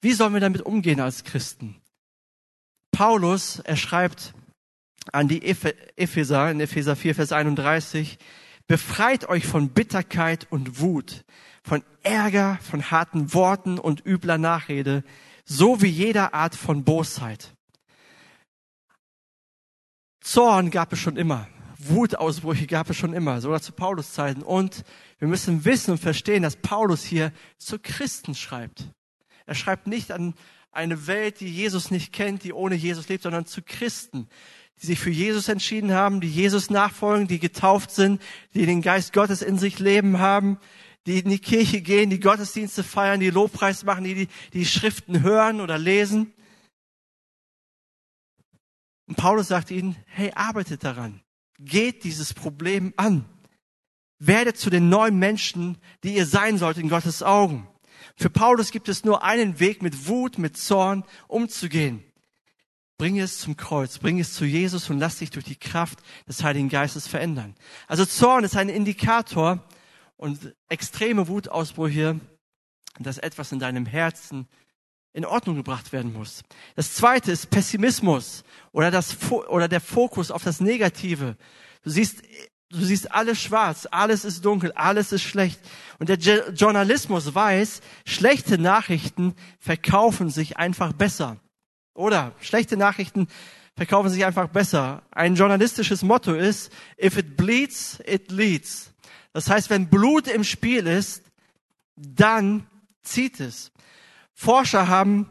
Wie 0.00 0.12
sollen 0.12 0.34
wir 0.34 0.40
damit 0.40 0.62
umgehen 0.62 1.00
als 1.00 1.24
Christen? 1.24 1.80
Paulus, 2.92 3.58
er 3.60 3.76
schreibt 3.76 4.34
an 5.12 5.28
die 5.28 5.42
Epheser 5.44 6.50
in 6.50 6.60
Epheser 6.60 6.96
4, 6.96 7.14
Vers 7.14 7.32
31, 7.32 8.18
befreit 8.66 9.28
euch 9.28 9.46
von 9.46 9.70
Bitterkeit 9.70 10.46
und 10.50 10.80
Wut, 10.80 11.24
von 11.62 11.82
Ärger, 12.02 12.58
von 12.62 12.90
harten 12.90 13.32
Worten 13.34 13.78
und 13.78 14.04
übler 14.04 14.38
Nachrede, 14.38 15.04
so 15.44 15.80
wie 15.82 15.88
jeder 15.88 16.34
Art 16.34 16.54
von 16.54 16.84
Bosheit. 16.84 17.54
Zorn 20.20 20.70
gab 20.70 20.92
es 20.92 20.98
schon 20.98 21.16
immer. 21.16 21.48
Wutausbrüche 21.78 22.66
gab 22.66 22.90
es 22.90 22.96
schon 22.96 23.12
immer, 23.12 23.40
sogar 23.40 23.62
zu 23.62 23.72
Paulus 23.72 24.12
Zeiten. 24.12 24.42
Und 24.42 24.84
wir 25.18 25.28
müssen 25.28 25.64
wissen 25.64 25.92
und 25.92 25.98
verstehen, 25.98 26.42
dass 26.42 26.56
Paulus 26.56 27.04
hier 27.04 27.32
zu 27.56 27.78
Christen 27.78 28.34
schreibt. 28.34 28.88
Er 29.46 29.54
schreibt 29.54 29.86
nicht 29.86 30.10
an 30.10 30.34
eine 30.72 31.06
Welt, 31.06 31.40
die 31.40 31.48
Jesus 31.48 31.90
nicht 31.90 32.12
kennt, 32.12 32.44
die 32.44 32.52
ohne 32.52 32.74
Jesus 32.74 33.08
lebt, 33.08 33.22
sondern 33.22 33.46
zu 33.46 33.62
Christen, 33.62 34.28
die 34.80 34.86
sich 34.86 34.98
für 34.98 35.10
Jesus 35.10 35.48
entschieden 35.48 35.92
haben, 35.92 36.20
die 36.20 36.30
Jesus 36.30 36.68
nachfolgen, 36.68 37.28
die 37.28 37.38
getauft 37.38 37.90
sind, 37.90 38.20
die 38.54 38.66
den 38.66 38.82
Geist 38.82 39.12
Gottes 39.12 39.40
in 39.40 39.58
sich 39.58 39.78
leben 39.78 40.18
haben, 40.18 40.58
die 41.06 41.20
in 41.20 41.30
die 41.30 41.38
Kirche 41.38 41.80
gehen, 41.80 42.10
die 42.10 42.20
Gottesdienste 42.20 42.82
feiern, 42.82 43.20
die 43.20 43.30
Lobpreis 43.30 43.84
machen, 43.84 44.04
die 44.04 44.14
die, 44.14 44.28
die 44.52 44.66
Schriften 44.66 45.22
hören 45.22 45.60
oder 45.60 45.78
lesen. 45.78 46.32
Und 49.06 49.16
Paulus 49.16 49.48
sagt 49.48 49.70
ihnen, 49.70 49.96
hey, 50.06 50.32
arbeitet 50.34 50.84
daran. 50.84 51.22
Geht 51.58 52.04
dieses 52.04 52.34
Problem 52.34 52.92
an. 52.96 53.24
Werdet 54.18 54.56
zu 54.56 54.70
den 54.70 54.88
neuen 54.88 55.18
Menschen, 55.18 55.78
die 56.02 56.14
ihr 56.14 56.26
sein 56.26 56.58
sollt 56.58 56.78
in 56.78 56.88
Gottes 56.88 57.22
Augen. 57.22 57.68
Für 58.16 58.30
Paulus 58.30 58.70
gibt 58.70 58.88
es 58.88 59.04
nur 59.04 59.22
einen 59.22 59.60
Weg, 59.60 59.82
mit 59.82 60.08
Wut, 60.08 60.38
mit 60.38 60.56
Zorn 60.56 61.04
umzugehen. 61.28 62.02
Bring 62.96 63.20
es 63.20 63.38
zum 63.38 63.56
Kreuz, 63.56 63.98
bring 63.98 64.18
es 64.18 64.34
zu 64.34 64.44
Jesus 64.44 64.90
und 64.90 64.98
lass 64.98 65.18
dich 65.18 65.30
durch 65.30 65.44
die 65.44 65.56
Kraft 65.56 66.00
des 66.26 66.42
Heiligen 66.42 66.68
Geistes 66.68 67.06
verändern. 67.06 67.54
Also 67.86 68.04
Zorn 68.04 68.42
ist 68.42 68.56
ein 68.56 68.68
Indikator 68.68 69.64
und 70.16 70.56
extreme 70.68 71.28
Wutausbrüche, 71.28 72.18
dass 72.98 73.18
etwas 73.18 73.52
in 73.52 73.60
deinem 73.60 73.86
Herzen 73.86 74.48
in 75.18 75.26
Ordnung 75.26 75.56
gebracht 75.56 75.92
werden 75.92 76.12
muss. 76.12 76.44
Das 76.76 76.94
zweite 76.94 77.32
ist 77.32 77.50
Pessimismus 77.50 78.44
oder 78.70 78.92
das, 78.92 79.16
oder 79.30 79.66
der 79.66 79.80
Fokus 79.80 80.30
auf 80.30 80.44
das 80.44 80.60
Negative. 80.60 81.36
Du 81.82 81.90
siehst, 81.90 82.22
du 82.70 82.78
siehst 82.78 83.10
alles 83.10 83.42
schwarz, 83.42 83.88
alles 83.90 84.24
ist 84.24 84.44
dunkel, 84.44 84.70
alles 84.72 85.10
ist 85.10 85.22
schlecht. 85.22 85.58
Und 85.98 86.08
der 86.08 86.18
Journalismus 86.18 87.34
weiß, 87.34 87.80
schlechte 88.06 88.58
Nachrichten 88.58 89.34
verkaufen 89.58 90.30
sich 90.30 90.56
einfach 90.56 90.92
besser. 90.92 91.38
Oder 91.94 92.30
schlechte 92.40 92.76
Nachrichten 92.76 93.26
verkaufen 93.76 94.10
sich 94.10 94.24
einfach 94.24 94.46
besser. 94.46 95.02
Ein 95.10 95.34
journalistisches 95.34 96.02
Motto 96.02 96.32
ist, 96.32 96.70
if 96.96 97.16
it 97.16 97.36
bleeds, 97.36 97.98
it 98.06 98.30
leads. 98.30 98.92
Das 99.32 99.50
heißt, 99.50 99.68
wenn 99.68 99.88
Blut 99.88 100.28
im 100.28 100.44
Spiel 100.44 100.86
ist, 100.86 101.24
dann 101.96 102.68
zieht 103.02 103.40
es. 103.40 103.72
Forscher 104.40 104.86
haben 104.86 105.28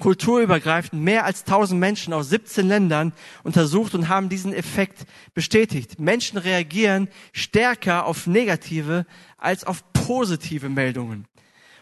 kulturübergreifend 0.00 1.02
mehr 1.02 1.26
als 1.26 1.42
1000 1.42 1.78
Menschen 1.78 2.14
aus 2.14 2.30
17 2.30 2.66
Ländern 2.66 3.12
untersucht 3.42 3.94
und 3.94 4.08
haben 4.08 4.30
diesen 4.30 4.54
Effekt 4.54 5.04
bestätigt. 5.34 6.00
Menschen 6.00 6.38
reagieren 6.38 7.08
stärker 7.34 8.06
auf 8.06 8.26
negative 8.26 9.04
als 9.36 9.64
auf 9.64 9.84
positive 9.92 10.70
Meldungen. 10.70 11.26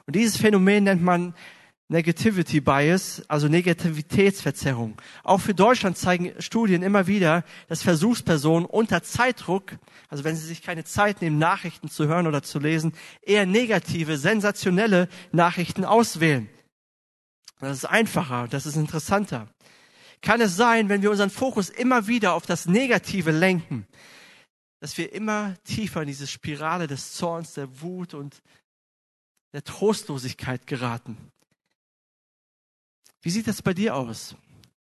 Und 0.09 0.17
dieses 0.17 0.39
Phänomen 0.39 0.83
nennt 0.83 1.03
man 1.03 1.35
Negativity 1.91 2.61
Bias, 2.61 3.21
also 3.27 3.49
Negativitätsverzerrung. 3.49 4.97
Auch 5.25 5.41
für 5.41 5.55
Deutschland 5.55 5.99
zeigen 5.99 6.33
Studien 6.39 6.85
immer 6.85 7.09
wieder, 7.09 7.43
dass 7.67 7.83
Versuchspersonen 7.83 8.65
unter 8.65 9.03
Zeitdruck, 9.03 9.77
also 10.09 10.23
wenn 10.23 10.37
sie 10.37 10.47
sich 10.47 10.63
keine 10.63 10.85
Zeit 10.85 11.21
nehmen, 11.21 11.39
Nachrichten 11.39 11.91
zu 11.91 12.07
hören 12.07 12.29
oder 12.29 12.45
zu 12.45 12.61
lesen, 12.61 12.93
eher 13.23 13.45
negative, 13.45 14.19
sensationelle 14.19 15.09
Nachrichten 15.33 15.85
auswählen. 15.85 16.49
Das 17.59 17.79
ist 17.79 17.87
einfacher, 17.87 18.47
das 18.49 18.67
ist 18.67 18.77
interessanter. 18.77 19.49
Kann 20.23 20.41
es 20.41 20.55
sein, 20.55 20.89
wenn 20.89 21.03
wir 21.03 21.11
unseren 21.11 21.31
Fokus 21.31 21.71
immer 21.71 22.07
wieder 22.07 22.35
auf 22.35 22.47
das 22.47 22.67
Negative 22.67 23.33
lenken, 23.33 23.85
dass 24.79 24.97
wir 24.97 25.13
immer 25.13 25.57
tiefer 25.65 26.03
in 26.03 26.09
diese 26.09 26.29
Spirale 26.29 26.87
des 26.87 27.15
Zorns, 27.15 27.55
der 27.55 27.81
Wut 27.83 28.15
und 28.15 28.43
der 29.53 29.65
Trostlosigkeit 29.65 30.69
geraten? 30.69 31.17
Wie 33.23 33.31
sieht 33.31 33.47
das 33.47 33.63
bei 33.63 33.75
dir 33.75 33.95
aus? 33.95 34.35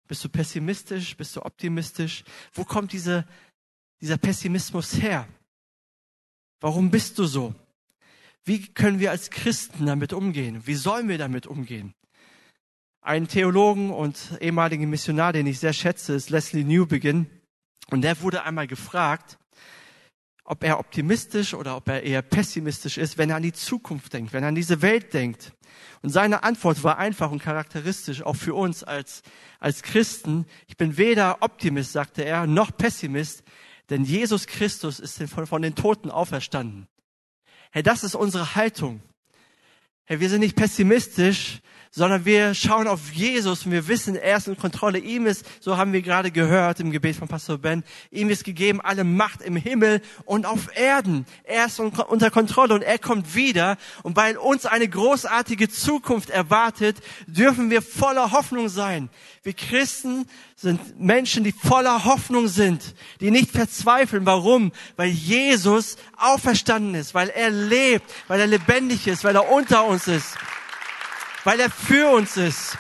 Bist 0.08 0.24
du 0.24 0.30
pessimistisch? 0.30 1.16
Bist 1.16 1.36
du 1.36 1.44
optimistisch? 1.44 2.24
Wo 2.54 2.64
kommt 2.64 2.94
diese, 2.94 3.28
dieser 4.02 4.18
Pessimismus 4.18 5.02
her? 5.02 5.28
Warum 6.60 6.90
bist 6.90 7.18
du 7.20 7.26
so? 7.26 7.54
Wie 8.44 8.68
können 8.68 9.00
wir 9.00 9.12
als 9.12 9.30
Christen 9.30 9.86
damit 9.86 10.14
umgehen? 10.14 10.66
Wie 10.66 10.76
sollen 10.76 11.10
wir 11.10 11.18
damit 11.18 11.46
umgehen? 11.46 11.94
Ein 13.02 13.28
Theologen 13.28 13.92
und 13.92 14.38
ehemaligen 14.42 14.90
Missionar, 14.90 15.32
den 15.34 15.48
ich 15.48 15.60
sehr 15.60 15.74
schätze, 15.74 16.14
ist 16.14 16.30
Leslie 16.30 16.64
Newbegin. 16.64 17.28
Und 17.92 18.02
der 18.02 18.22
wurde 18.22 18.44
einmal 18.44 18.68
gefragt, 18.68 19.38
ob 20.50 20.64
er 20.64 20.80
optimistisch 20.80 21.54
oder 21.54 21.78
ob 21.78 21.88
er 21.90 22.02
eher 22.02 22.24
pessimistisch 22.24 22.98
ist, 22.98 23.20
wenn 23.20 23.30
er 23.30 23.36
an 23.36 23.44
die 23.44 23.54
Zukunft 23.54 24.12
denkt, 24.14 24.34
wenn 24.34 24.44
er 24.44 24.50
an 24.50 24.56
diese 24.56 24.82
Welt 24.82 25.14
denkt. 25.14 25.54
Und 26.02 26.10
seine 26.10 26.42
Antwort 26.42 26.84
war 26.84 26.98
einfach 26.98 27.30
und 27.30 27.42
charakteristisch, 27.42 28.24
auch 28.24 28.36
für 28.36 28.56
uns 28.56 28.84
als, 28.84 29.22
als 29.60 29.84
Christen. 29.84 30.48
Ich 30.66 30.76
bin 30.76 30.98
weder 30.98 31.44
Optimist, 31.44 31.92
sagte 31.92 32.26
er, 32.26 32.48
noch 32.48 32.76
Pessimist, 32.76 33.44
denn 33.92 34.04
Jesus 34.04 34.48
Christus 34.48 35.00
ist 35.00 35.22
von, 35.24 35.46
von 35.46 35.62
den 35.62 35.76
Toten 35.76 36.10
auferstanden. 36.10 36.88
Hey, 37.70 37.84
das 37.84 38.04
ist 38.04 38.16
unsere 38.16 38.56
Haltung. 38.56 39.02
Hey, 40.12 40.20
wir 40.20 40.28
sind 40.28 40.40
nicht 40.40 40.56
pessimistisch, 40.56 41.60
sondern 41.92 42.26
wir 42.26 42.56
schauen 42.56 42.88
auf 42.88 43.12
Jesus 43.12 43.64
und 43.64 43.72
wir 43.72 43.88
wissen, 43.88 44.16
er 44.16 44.38
ist 44.38 44.48
in 44.48 44.58
Kontrolle. 44.58 44.98
Ihm 44.98 45.28
ist, 45.28 45.46
so 45.60 45.78
haben 45.78 45.94
wir 45.94 46.02
gerade 46.02 46.32
gehört 46.32 46.80
im 46.80 46.90
Gebet 46.90 47.16
von 47.16 47.28
Pastor 47.28 47.60
Ben, 47.60 47.84
ihm 48.10 48.32
ist 48.32 48.44
gegeben 48.44 48.82
alle 48.82 49.04
Macht 49.04 49.44
im 49.44 49.56
Himmel 49.56 50.02
und 50.26 50.48
auf 50.48 50.76
Erden. 50.76 51.28
Er 51.44 51.68
ist 51.68 51.80
unter 51.80 52.32
Kontrolle 52.32 52.74
und 52.74 52.82
er 52.82 52.98
kommt 52.98 53.36
wieder. 53.36 53.78
Und 54.02 54.16
weil 54.16 54.38
uns 54.38 54.66
eine 54.66 54.88
großartige 54.88 55.70
Zukunft 55.70 56.32
erwartet, 56.32 56.98
dürfen 57.28 57.70
wir 57.70 57.84
voller 57.84 58.32
Hoffnung 58.32 58.68
sein. 58.68 59.10
Wir 59.44 59.54
Christen 59.54 60.26
sind 60.56 61.00
Menschen, 61.00 61.44
die 61.44 61.54
voller 61.54 62.04
Hoffnung 62.04 62.50
sind, 62.50 62.94
die 63.22 63.32
nicht 63.32 63.52
verzweifeln. 63.52 64.26
Warum? 64.26 64.74
Weil 64.98 65.10
Jesus 65.10 65.96
auferstanden 66.18 66.96
ist, 66.96 67.14
weil 67.14 67.30
er 67.30 67.50
lebt, 67.50 68.06
weil 68.28 68.42
er 68.42 68.48
lebendig 68.48 69.08
ist, 69.08 69.24
weil 69.24 69.36
er 69.36 69.50
unter 69.50 69.86
uns 69.86 69.99
ist 70.08 70.38
weil 71.44 71.60
er 71.60 71.70
für 71.70 72.10
uns 72.10 72.38
ist. 72.38 72.78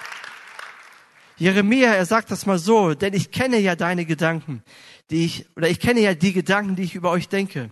Jeremia, 1.37 1.93
er 1.93 2.05
sagt 2.05 2.31
das 2.31 2.45
mal 2.45 2.59
so, 2.59 2.93
denn 2.93 3.13
ich 3.13 3.31
kenne 3.31 3.57
ja 3.59 3.75
deine 3.75 4.05
Gedanken, 4.05 4.61
die 5.09 5.25
ich, 5.25 5.45
oder 5.55 5.69
ich 5.69 5.79
kenne 5.79 6.01
ja 6.01 6.13
die 6.13 6.33
Gedanken, 6.33 6.75
die 6.75 6.83
ich 6.83 6.95
über 6.95 7.11
euch 7.11 7.29
denke, 7.29 7.71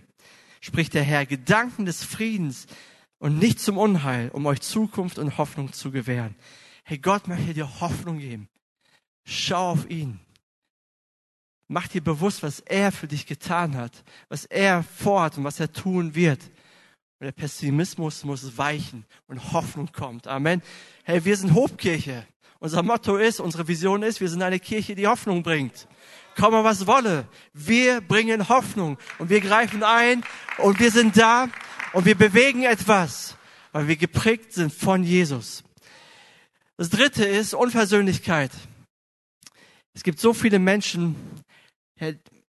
spricht 0.60 0.94
der 0.94 1.02
Herr, 1.02 1.26
Gedanken 1.26 1.84
des 1.84 2.02
Friedens 2.02 2.66
und 3.18 3.38
nicht 3.38 3.60
zum 3.60 3.76
Unheil, 3.76 4.30
um 4.30 4.46
euch 4.46 4.60
Zukunft 4.60 5.18
und 5.18 5.36
Hoffnung 5.36 5.72
zu 5.72 5.90
gewähren. 5.90 6.34
Hey, 6.82 6.98
Gott 6.98 7.28
möchte 7.28 7.52
dir 7.52 7.80
Hoffnung 7.80 8.18
geben. 8.18 8.48
Schau 9.24 9.72
auf 9.72 9.90
ihn. 9.90 10.18
Mach 11.66 11.86
dir 11.86 12.02
bewusst, 12.02 12.42
was 12.42 12.60
er 12.60 12.90
für 12.90 13.06
dich 13.06 13.26
getan 13.26 13.76
hat, 13.76 14.02
was 14.30 14.46
er 14.46 14.82
vorhat 14.82 15.36
und 15.36 15.44
was 15.44 15.60
er 15.60 15.70
tun 15.70 16.14
wird. 16.14 16.40
Und 17.20 17.24
der 17.24 17.32
Pessimismus 17.32 18.22
muss 18.22 18.56
weichen 18.58 19.04
und 19.26 19.52
Hoffnung 19.52 19.90
kommt. 19.90 20.28
Amen. 20.28 20.62
Hey, 21.02 21.24
wir 21.24 21.36
sind 21.36 21.52
Hobkirche. 21.52 22.24
Unser 22.60 22.84
Motto 22.84 23.16
ist, 23.16 23.40
unsere 23.40 23.66
Vision 23.66 24.04
ist, 24.04 24.20
wir 24.20 24.28
sind 24.28 24.40
eine 24.40 24.60
Kirche, 24.60 24.94
die 24.94 25.08
Hoffnung 25.08 25.42
bringt. 25.42 25.88
Komme 26.36 26.62
was 26.62 26.86
wolle. 26.86 27.26
Wir 27.52 28.00
bringen 28.00 28.48
Hoffnung 28.48 28.98
und 29.18 29.30
wir 29.30 29.40
greifen 29.40 29.82
ein 29.82 30.22
und 30.58 30.78
wir 30.78 30.92
sind 30.92 31.16
da 31.16 31.48
und 31.92 32.04
wir 32.04 32.14
bewegen 32.14 32.62
etwas, 32.62 33.36
weil 33.72 33.88
wir 33.88 33.96
geprägt 33.96 34.52
sind 34.52 34.72
von 34.72 35.02
Jesus. 35.02 35.64
Das 36.76 36.90
dritte 36.90 37.24
ist 37.24 37.52
Unversöhnlichkeit. 37.52 38.52
Es 39.92 40.04
gibt 40.04 40.20
so 40.20 40.32
viele 40.32 40.60
Menschen, 40.60 41.16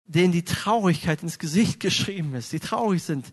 denen 0.06 0.32
die 0.32 0.44
Traurigkeit 0.44 1.22
ins 1.22 1.38
Gesicht 1.38 1.78
geschrieben 1.78 2.34
ist, 2.34 2.52
die 2.52 2.58
traurig 2.58 3.04
sind, 3.04 3.26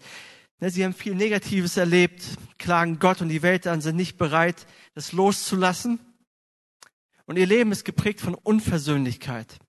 sie 0.59 0.83
haben 0.83 0.93
viel 0.93 1.15
Negatives 1.15 1.77
erlebt, 1.77 2.23
klagen 2.57 2.99
Gott 2.99 3.21
und 3.21 3.29
die 3.29 3.41
Welt 3.41 3.67
an, 3.67 3.81
sind 3.81 3.95
nicht 3.95 4.17
bereit, 4.17 4.65
das 4.93 5.11
loszulassen. 5.11 5.99
Und 7.25 7.37
ihr 7.37 7.45
Leben 7.45 7.71
ist 7.71 7.85
geprägt 7.85 8.21
von 8.21 8.35
Unversöhnlichkeit. 8.35 9.59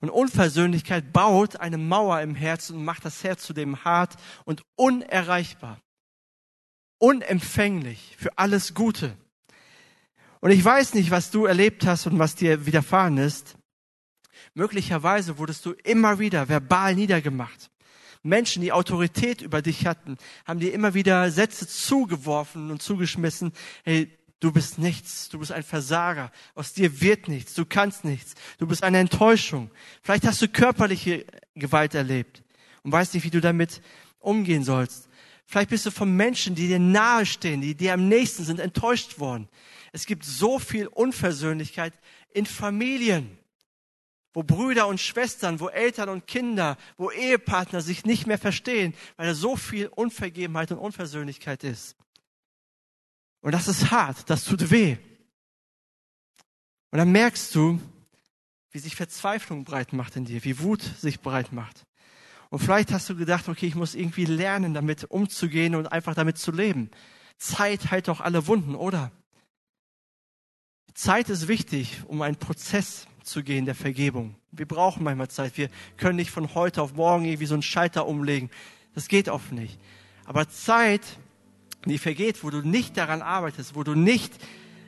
Und 0.00 0.10
Unversöhnlichkeit 0.10 1.12
baut 1.12 1.56
eine 1.56 1.78
Mauer 1.78 2.20
im 2.20 2.34
Herzen 2.34 2.76
und 2.76 2.84
macht 2.84 3.04
das 3.04 3.24
Herz 3.24 3.42
zudem 3.44 3.84
hart 3.84 4.16
und 4.44 4.62
unerreichbar. 4.76 5.80
Unempfänglich 6.98 8.14
für 8.18 8.36
alles 8.38 8.74
Gute. 8.74 9.16
Und 10.40 10.50
ich 10.50 10.64
weiß 10.64 10.94
nicht, 10.94 11.10
was 11.10 11.30
du 11.30 11.46
erlebt 11.46 11.86
hast 11.86 12.06
und 12.06 12.18
was 12.18 12.34
dir 12.34 12.66
widerfahren 12.66 13.18
ist. 13.18 13.56
Möglicherweise 14.54 15.38
wurdest 15.38 15.66
du 15.66 15.72
immer 15.72 16.18
wieder 16.18 16.48
verbal 16.48 16.94
niedergemacht. 16.94 17.70
Menschen, 18.26 18.62
die 18.62 18.72
Autorität 18.72 19.40
über 19.40 19.62
dich 19.62 19.86
hatten, 19.86 20.16
haben 20.44 20.60
dir 20.60 20.72
immer 20.72 20.94
wieder 20.94 21.30
Sätze 21.30 21.66
zugeworfen 21.66 22.70
und 22.70 22.82
zugeschmissen. 22.82 23.52
Hey, 23.84 24.10
du 24.40 24.52
bist 24.52 24.78
nichts, 24.78 25.28
du 25.28 25.38
bist 25.38 25.52
ein 25.52 25.62
Versager, 25.62 26.30
aus 26.54 26.72
dir 26.72 27.00
wird 27.00 27.28
nichts, 27.28 27.54
du 27.54 27.64
kannst 27.64 28.04
nichts, 28.04 28.34
du 28.58 28.66
bist 28.66 28.82
eine 28.82 28.98
Enttäuschung. 28.98 29.70
Vielleicht 30.02 30.26
hast 30.26 30.42
du 30.42 30.48
körperliche 30.48 31.24
Gewalt 31.54 31.94
erlebt 31.94 32.42
und 32.82 32.92
weißt 32.92 33.14
nicht, 33.14 33.24
wie 33.24 33.30
du 33.30 33.40
damit 33.40 33.80
umgehen 34.18 34.64
sollst. 34.64 35.08
Vielleicht 35.46 35.70
bist 35.70 35.86
du 35.86 35.90
von 35.90 36.14
Menschen, 36.14 36.54
die 36.54 36.66
dir 36.66 36.80
nahestehen, 36.80 37.60
die 37.60 37.76
dir 37.76 37.94
am 37.94 38.08
nächsten 38.08 38.44
sind, 38.44 38.58
enttäuscht 38.58 39.20
worden. 39.20 39.48
Es 39.92 40.06
gibt 40.06 40.24
so 40.24 40.58
viel 40.58 40.88
Unversöhnlichkeit 40.88 41.94
in 42.32 42.46
Familien 42.46 43.38
wo 44.36 44.42
Brüder 44.42 44.86
und 44.86 45.00
Schwestern, 45.00 45.60
wo 45.60 45.68
Eltern 45.68 46.10
und 46.10 46.26
Kinder, 46.26 46.76
wo 46.98 47.10
Ehepartner 47.10 47.80
sich 47.80 48.04
nicht 48.04 48.26
mehr 48.26 48.36
verstehen, 48.36 48.92
weil 49.16 49.28
da 49.28 49.34
so 49.34 49.56
viel 49.56 49.86
Unvergebenheit 49.86 50.70
und 50.72 50.76
Unversöhnlichkeit 50.76 51.64
ist. 51.64 51.96
Und 53.40 53.52
das 53.52 53.66
ist 53.66 53.90
hart, 53.90 54.28
das 54.28 54.44
tut 54.44 54.70
weh. 54.70 54.98
Und 56.90 56.98
dann 56.98 57.12
merkst 57.12 57.54
du, 57.54 57.80
wie 58.72 58.78
sich 58.78 58.94
Verzweiflung 58.94 59.64
breit 59.64 59.94
macht 59.94 60.16
in 60.16 60.26
dir, 60.26 60.44
wie 60.44 60.60
Wut 60.60 60.82
sich 60.82 61.20
breit 61.20 61.52
macht. 61.52 61.86
Und 62.50 62.58
vielleicht 62.58 62.92
hast 62.92 63.08
du 63.08 63.16
gedacht, 63.16 63.48
okay, 63.48 63.66
ich 63.66 63.74
muss 63.74 63.94
irgendwie 63.94 64.26
lernen, 64.26 64.74
damit 64.74 65.04
umzugehen 65.04 65.74
und 65.74 65.86
einfach 65.86 66.14
damit 66.14 66.36
zu 66.36 66.52
leben. 66.52 66.90
Zeit 67.38 67.90
heilt 67.90 68.08
doch 68.08 68.20
alle 68.20 68.46
Wunden, 68.46 68.74
oder? 68.74 69.12
Zeit 70.92 71.30
ist 71.30 71.48
wichtig, 71.48 72.02
um 72.06 72.20
einen 72.20 72.36
Prozess 72.36 73.06
zu 73.26 73.42
gehen 73.42 73.66
der 73.66 73.74
Vergebung. 73.74 74.36
Wir 74.52 74.66
brauchen 74.66 75.04
manchmal 75.04 75.28
Zeit. 75.28 75.56
Wir 75.58 75.68
können 75.96 76.16
nicht 76.16 76.30
von 76.30 76.54
heute 76.54 76.82
auf 76.82 76.94
morgen 76.94 77.24
irgendwie 77.24 77.46
so 77.46 77.54
einen 77.54 77.62
Schalter 77.62 78.06
umlegen. 78.06 78.50
Das 78.94 79.08
geht 79.08 79.28
oft 79.28 79.52
nicht. 79.52 79.78
Aber 80.24 80.48
Zeit, 80.48 81.02
die 81.84 81.98
vergeht, 81.98 82.42
wo 82.42 82.50
du 82.50 82.62
nicht 82.62 82.96
daran 82.96 83.22
arbeitest, 83.22 83.74
wo 83.74 83.82
du 83.82 83.94
nicht 83.94 84.32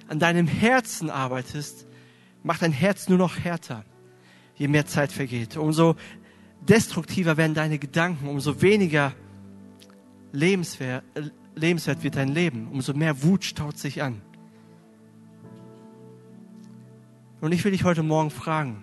an 0.08 0.18
deinem 0.18 0.46
Herzen 0.46 1.10
arbeitest, 1.10 1.86
macht 2.42 2.62
dein 2.62 2.72
Herz 2.72 3.08
nur 3.08 3.18
noch 3.18 3.38
härter, 3.38 3.84
je 4.56 4.68
mehr 4.68 4.86
Zeit 4.86 5.12
vergeht. 5.12 5.56
Umso 5.56 5.96
destruktiver 6.60 7.36
werden 7.36 7.54
deine 7.54 7.78
Gedanken, 7.78 8.28
umso 8.28 8.62
weniger 8.62 9.14
lebenswert, 10.32 11.04
lebenswert 11.54 12.02
wird 12.02 12.16
dein 12.16 12.28
Leben, 12.28 12.68
umso 12.68 12.94
mehr 12.94 13.22
Wut 13.22 13.44
staut 13.44 13.78
sich 13.78 14.02
an. 14.02 14.22
Und 17.40 17.52
ich 17.52 17.64
will 17.64 17.72
dich 17.72 17.84
heute 17.84 18.02
Morgen 18.02 18.30
fragen, 18.30 18.82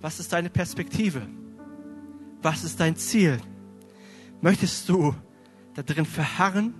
was 0.00 0.20
ist 0.20 0.32
deine 0.32 0.50
Perspektive? 0.50 1.22
Was 2.42 2.62
ist 2.62 2.78
dein 2.78 2.96
Ziel? 2.96 3.38
Möchtest 4.40 4.88
du 4.88 5.14
da 5.74 5.82
drin 5.82 6.04
verharren 6.04 6.74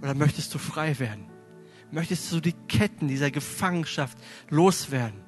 oder 0.00 0.14
möchtest 0.14 0.52
du 0.54 0.58
frei 0.58 0.98
werden? 0.98 1.26
Möchtest 1.90 2.32
du 2.32 2.40
die 2.40 2.54
Ketten 2.68 3.06
dieser 3.06 3.30
Gefangenschaft 3.30 4.18
loswerden? 4.48 5.20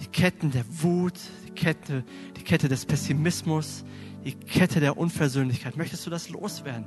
Die 0.00 0.06
Ketten 0.06 0.50
der 0.50 0.64
Wut, 0.68 1.18
die 1.46 1.52
Kette, 1.52 2.04
die 2.36 2.42
Kette 2.42 2.68
des 2.68 2.84
Pessimismus, 2.84 3.84
die 4.24 4.34
Kette 4.34 4.80
der 4.80 4.98
Unversöhnlichkeit. 4.98 5.76
Möchtest 5.76 6.04
du 6.06 6.10
das 6.10 6.28
loswerden? 6.28 6.86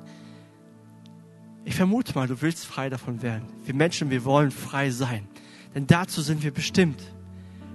Ich 1.66 1.76
vermute 1.76 2.14
mal, 2.14 2.28
du 2.28 2.42
willst 2.42 2.66
frei 2.66 2.90
davon 2.90 3.22
werden. 3.22 3.48
Wir 3.66 3.74
Menschen, 3.74 4.10
wir 4.10 4.24
wollen 4.24 4.52
frei 4.52 4.90
sein. 4.92 5.28
Denn 5.76 5.88
dazu 5.88 6.22
sind 6.22 6.44
wir 6.44 6.52
bestimmt. 6.52 7.02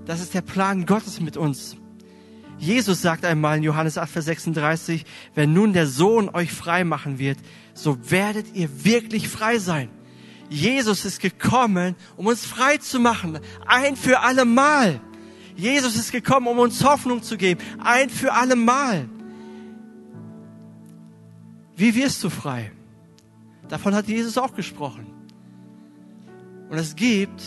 Das 0.07 0.21
ist 0.21 0.35
der 0.35 0.41
Plan 0.41 0.87
Gottes 0.87 1.21
mit 1.21 1.37
uns. 1.37 1.77
Jesus 2.59 3.03
sagt 3.03 3.25
einmal 3.25 3.57
in 3.57 3.65
Johannes 3.65 3.99
8, 3.99 4.09
Vers 4.09 4.25
36, 4.27 5.05
wenn 5.35 5.53
nun 5.53 5.73
der 5.73 5.87
Sohn 5.87 6.29
euch 6.29 6.53
frei 6.53 6.85
machen 6.85 7.19
wird, 7.19 7.39
so 7.75 7.99
werdet 8.11 8.55
ihr 8.55 8.85
wirklich 8.85 9.29
frei 9.29 9.59
sein. 9.59 9.89
Jesus 10.49 11.05
ist 11.05 11.21
gekommen, 11.21 11.97
um 12.17 12.27
uns 12.27 12.45
frei 12.45 12.77
zu 12.77 13.01
machen. 13.01 13.41
Ein 13.67 13.97
für 13.97 14.21
alle 14.21 14.45
Mal. 14.45 15.01
Jesus 15.57 15.97
ist 15.97 16.13
gekommen, 16.13 16.47
um 16.47 16.59
uns 16.59 16.85
Hoffnung 16.85 17.23
zu 17.23 17.37
geben. 17.37 17.61
Ein 17.83 18.11
für 18.11 18.33
alle 18.33 18.55
Mal. 18.55 19.09
Wie 21.75 21.95
wirst 21.95 22.23
du 22.23 22.31
frei? 22.31 22.71
Davon 23.69 23.95
hat 23.95 24.07
Jesus 24.07 24.37
auch 24.39 24.55
gesprochen. 24.55 25.07
Und 26.69 26.79
es 26.79 26.95
gibt 26.95 27.43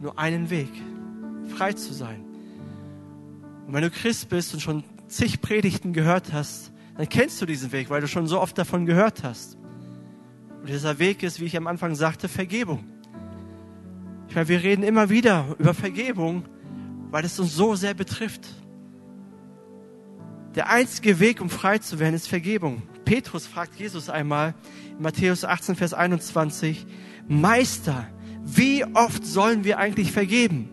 nur 0.00 0.18
einen 0.18 0.50
Weg, 0.50 0.70
frei 1.56 1.72
zu 1.72 1.92
sein. 1.92 2.24
Und 3.66 3.74
wenn 3.74 3.82
du 3.82 3.90
Christ 3.90 4.28
bist 4.28 4.54
und 4.54 4.60
schon 4.60 4.84
zig 5.08 5.40
Predigten 5.40 5.92
gehört 5.92 6.32
hast, 6.32 6.72
dann 6.96 7.08
kennst 7.08 7.40
du 7.40 7.46
diesen 7.46 7.72
Weg, 7.72 7.90
weil 7.90 8.00
du 8.00 8.08
schon 8.08 8.26
so 8.26 8.40
oft 8.40 8.56
davon 8.58 8.86
gehört 8.86 9.22
hast. 9.22 9.56
Und 10.60 10.68
dieser 10.68 10.98
Weg 10.98 11.22
ist, 11.22 11.40
wie 11.40 11.44
ich 11.44 11.56
am 11.56 11.66
Anfang 11.66 11.94
sagte, 11.94 12.28
Vergebung. 12.28 12.84
Ich 14.28 14.34
meine, 14.34 14.48
wir 14.48 14.62
reden 14.62 14.82
immer 14.82 15.10
wieder 15.10 15.56
über 15.58 15.74
Vergebung, 15.74 16.44
weil 17.10 17.24
es 17.24 17.38
uns 17.40 17.54
so 17.54 17.74
sehr 17.74 17.94
betrifft. 17.94 18.46
Der 20.54 20.68
einzige 20.68 21.20
Weg, 21.20 21.40
um 21.40 21.48
frei 21.48 21.78
zu 21.78 21.98
werden, 21.98 22.14
ist 22.14 22.28
Vergebung. 22.28 22.82
Petrus 23.04 23.46
fragt 23.46 23.76
Jesus 23.76 24.10
einmal 24.10 24.54
in 24.96 25.02
Matthäus 25.02 25.44
18, 25.44 25.74
Vers 25.74 25.94
21, 25.94 26.86
Meister, 27.28 28.06
wie 28.44 28.84
oft 28.84 29.24
sollen 29.24 29.64
wir 29.64 29.78
eigentlich 29.78 30.12
vergeben? 30.12 30.68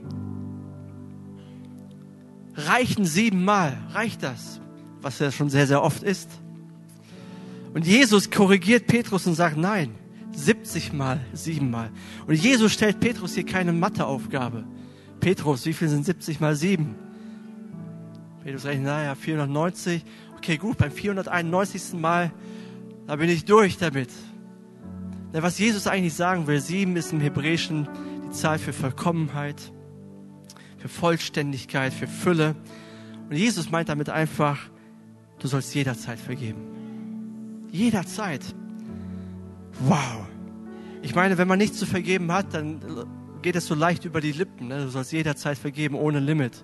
Reichen 2.56 3.06
siebenmal, 3.06 3.78
reicht 3.92 4.24
das? 4.24 4.60
Was 5.02 5.20
ja 5.20 5.32
schon 5.32 5.50
sehr, 5.50 5.68
sehr 5.68 5.84
oft 5.84 6.02
ist. 6.02 6.30
Und 7.74 7.86
Jesus 7.86 8.32
korrigiert 8.32 8.88
Petrus 8.88 9.28
und 9.28 9.36
sagt, 9.36 9.58
nein, 9.58 9.94
70 10.32 10.94
mal, 10.94 11.20
7 11.34 11.70
mal. 11.70 11.92
Und 12.26 12.36
Jesus 12.36 12.74
stellt 12.74 13.00
Petrus 13.00 13.36
hier 13.36 13.46
keine 13.46 13.74
Matheaufgabe. 13.74 14.66
Petrus, 15.20 15.66
wie 15.66 15.74
viel 15.74 15.88
sind 15.88 16.06
70 16.06 16.40
mal 16.40 16.56
7? 16.56 16.96
Petrus 18.44 18.64
sagt, 18.64 18.82
naja, 18.82 19.14
490. 19.14 20.04
Okay, 20.38 20.58
gut, 20.58 20.78
beim 20.78 20.92
491. 20.92 21.94
Mal, 21.94 22.32
da 23.06 23.16
bin 23.16 23.30
ich 23.30 23.46
durch 23.46 23.78
damit. 23.78 24.10
Was 25.34 25.60
Jesus 25.60 25.88
eigentlich 25.88 26.14
sagen 26.14 26.48
will, 26.48 26.60
7 26.60 26.96
ist 26.96 27.12
im 27.12 27.20
Hebräischen 27.20 27.88
die 28.26 28.32
Zahl 28.32 28.60
für 28.60 28.74
Vollkommenheit, 28.74 29.72
für 30.78 30.88
Vollständigkeit, 30.90 31.94
für 31.94 32.08
Fülle. 32.08 32.56
Und 33.30 33.36
Jesus 33.36 33.70
meint 33.70 33.90
damit 33.90 34.10
einfach, 34.10 34.58
du 35.40 35.48
sollst 35.48 35.76
jederzeit 35.76 36.20
vergeben. 36.20 37.68
Jederzeit. 37.72 38.42
Wow. 39.82 40.26
Ich 41.02 41.14
meine, 41.14 41.38
wenn 41.38 41.48
man 41.48 41.60
nichts 41.60 41.78
zu 41.78 41.86
vergeben 41.86 42.32
hat, 42.32 42.54
dann 42.54 42.80
geht 43.42 43.56
es 43.56 43.68
so 43.68 43.76
leicht 43.76 44.06
über 44.06 44.22
die 44.22 44.32
Lippen. 44.32 44.70
Ne? 44.70 44.86
Du 44.86 44.90
sollst 44.90 45.12
jederzeit 45.12 45.58
vergeben, 45.58 45.96
ohne 45.96 46.20
Limit. 46.20 46.64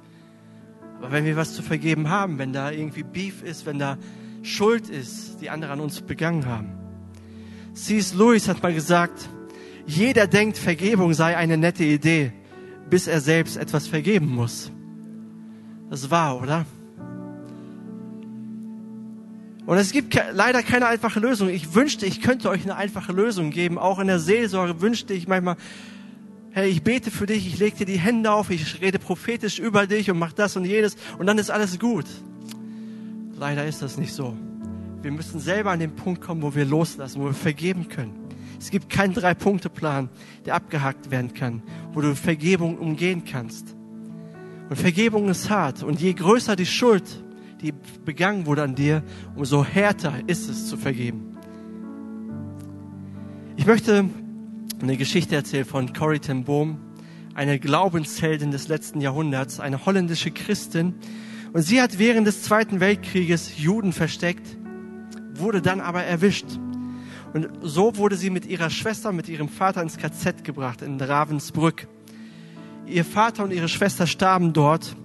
Aber 0.97 1.12
wenn 1.12 1.26
wir 1.26 1.36
was 1.36 1.54
zu 1.54 1.62
vergeben 1.62 2.10
haben, 2.10 2.39
wenn 2.39 2.54
da 2.54 2.71
irgendwie 2.71 3.04
Beef 3.04 3.43
ist, 3.43 3.65
wenn 3.65 3.78
da 3.78 3.97
Schuld 4.41 4.89
ist, 4.89 5.41
die 5.41 5.49
andere 5.49 5.71
an 5.73 5.80
uns 5.80 6.02
begangen 6.02 6.45
haben. 6.45 6.83
C.S. 7.74 8.14
Lewis 8.14 8.48
hat 8.48 8.62
mal 8.62 8.74
gesagt, 8.74 9.30
jeder 9.86 10.28
denkt, 10.28 10.58
Vergebung 10.58 11.14
sei 11.14 11.36
eine 11.36 11.58
nette 11.58 11.84
Idee, 11.84 12.32
bis 12.90 13.08
er 13.08 13.20
selbst 13.20 13.58
etwas 13.58 13.88
vergeben 13.88 14.28
muss. 14.28 14.72
Das 15.90 16.10
war, 16.10 16.42
oder? 16.42 16.66
Und 19.66 19.78
es 19.78 19.92
gibt 19.92 20.20
leider 20.34 20.62
keine 20.62 20.88
einfache 20.88 21.20
Lösung. 21.20 21.50
Ich 21.50 21.74
wünschte, 21.74 22.06
ich 22.06 22.22
könnte 22.22 22.50
euch 22.50 22.64
eine 22.64 22.76
einfache 22.76 23.14
Lösung 23.14 23.50
geben. 23.50 23.78
Auch 23.78 24.00
in 24.00 24.08
der 24.08 24.20
Seelsorge 24.20 24.82
wünschte 24.82 25.14
ich 25.14 25.28
manchmal, 25.28 25.56
hey, 26.52 26.70
ich 26.70 26.84
bete 26.84 27.12
für 27.12 27.26
dich, 27.26 27.48
ich 27.48 27.60
lege 27.60 27.78
dir 27.78 27.86
die 27.86 28.00
Hände 28.00 28.32
auf, 28.32 28.50
ich 28.50 28.82
rede 28.82 29.00
prophetisch 29.00 29.60
über 29.60 29.88
dich 29.88 30.12
und 30.12 30.20
mach 30.20 30.34
das 30.34 30.56
und 30.58 30.66
jenes 30.66 30.96
und 31.18 31.26
dann 31.26 31.38
ist 31.38 31.50
alles 31.50 31.80
gut. 31.80 32.06
Leider 33.38 33.66
ist 33.66 33.82
das 33.82 33.98
nicht 33.98 34.14
so. 34.14 34.38
Wir 35.04 35.12
müssen 35.12 35.42
selber 35.42 35.72
an 35.72 35.80
den 35.80 35.96
Punkt 35.96 36.22
kommen, 36.22 36.42
wo 36.42 36.56
wir 36.56 36.63
loslassen, 36.63 37.22
wo 37.22 37.26
wir 37.26 37.34
vergeben 37.34 37.89
können. 37.89 38.13
Es 38.58 38.72
gibt 38.72 38.89
keinen 38.89 39.13
Drei-Punkte-Plan, 39.13 40.08
der 40.46 40.56
abgehakt 40.56 41.12
werden 41.12 41.34
kann, 41.34 41.62
wo 41.92 42.00
du 42.00 42.16
Vergebung 42.16 42.78
umgehen 42.78 43.26
kannst. 43.26 43.76
Und 44.70 44.78
Vergebung 44.78 45.28
ist 45.28 45.50
hart. 45.50 45.84
Und 45.84 46.00
je 46.00 46.13
größer 46.13 46.56
die 46.56 46.66
Schuld, 46.66 47.22
die 47.62 47.74
begangen 48.06 48.46
wurde 48.46 48.63
an 48.63 48.76
dir, 48.76 49.04
umso 49.36 49.66
härter 49.66 50.13
ist 50.28 50.50
es 50.50 50.70
zu 50.70 50.78
vergeben. 50.78 51.38
Ich 53.58 53.66
möchte 53.66 54.06
eine 54.82 54.96
Geschichte 54.96 55.36
erzählen 55.36 55.66
von 55.66 55.92
Corrie 55.92 56.20
ten 56.20 56.46
Boom, 56.46 56.78
eine 57.36 57.60
Glaubensheldin 57.60 58.52
des 58.52 58.70
letzten 58.70 59.02
Jahrhunderts, 59.02 59.60
eine 59.60 59.86
holländische 59.86 60.32
Christin. 60.32 60.96
Und 61.52 61.63
sie 61.63 61.82
hat 61.82 62.00
während 62.00 62.26
des 62.26 62.44
Zweiten 62.44 62.80
Weltkrieges 62.80 63.58
Juden 63.58 63.92
versteckt, 63.92 64.58
wurde 65.36 65.62
dann 65.62 65.82
aber 65.82 66.04
erwischt. 66.04 66.46
Und 67.34 67.50
so 67.62 67.98
wurde 67.98 68.15
sie 68.15 68.30
mit 68.30 68.46
ihrer 68.46 68.69
Schwester, 68.69 69.12
mit 69.12 69.28
ihrem 69.28 69.50
Vater 69.50 69.82
ins 69.82 69.98
KZ 69.98 70.43
gebracht, 70.43 70.82
in 70.82 71.02
Ravensbrück. 71.02 71.88
Ihr 72.86 73.06
Vater 73.06 73.43
und 73.43 73.52
ihre 73.52 73.69
Schwester 73.69 74.06
starben 74.06 74.54
dort. 74.54 74.96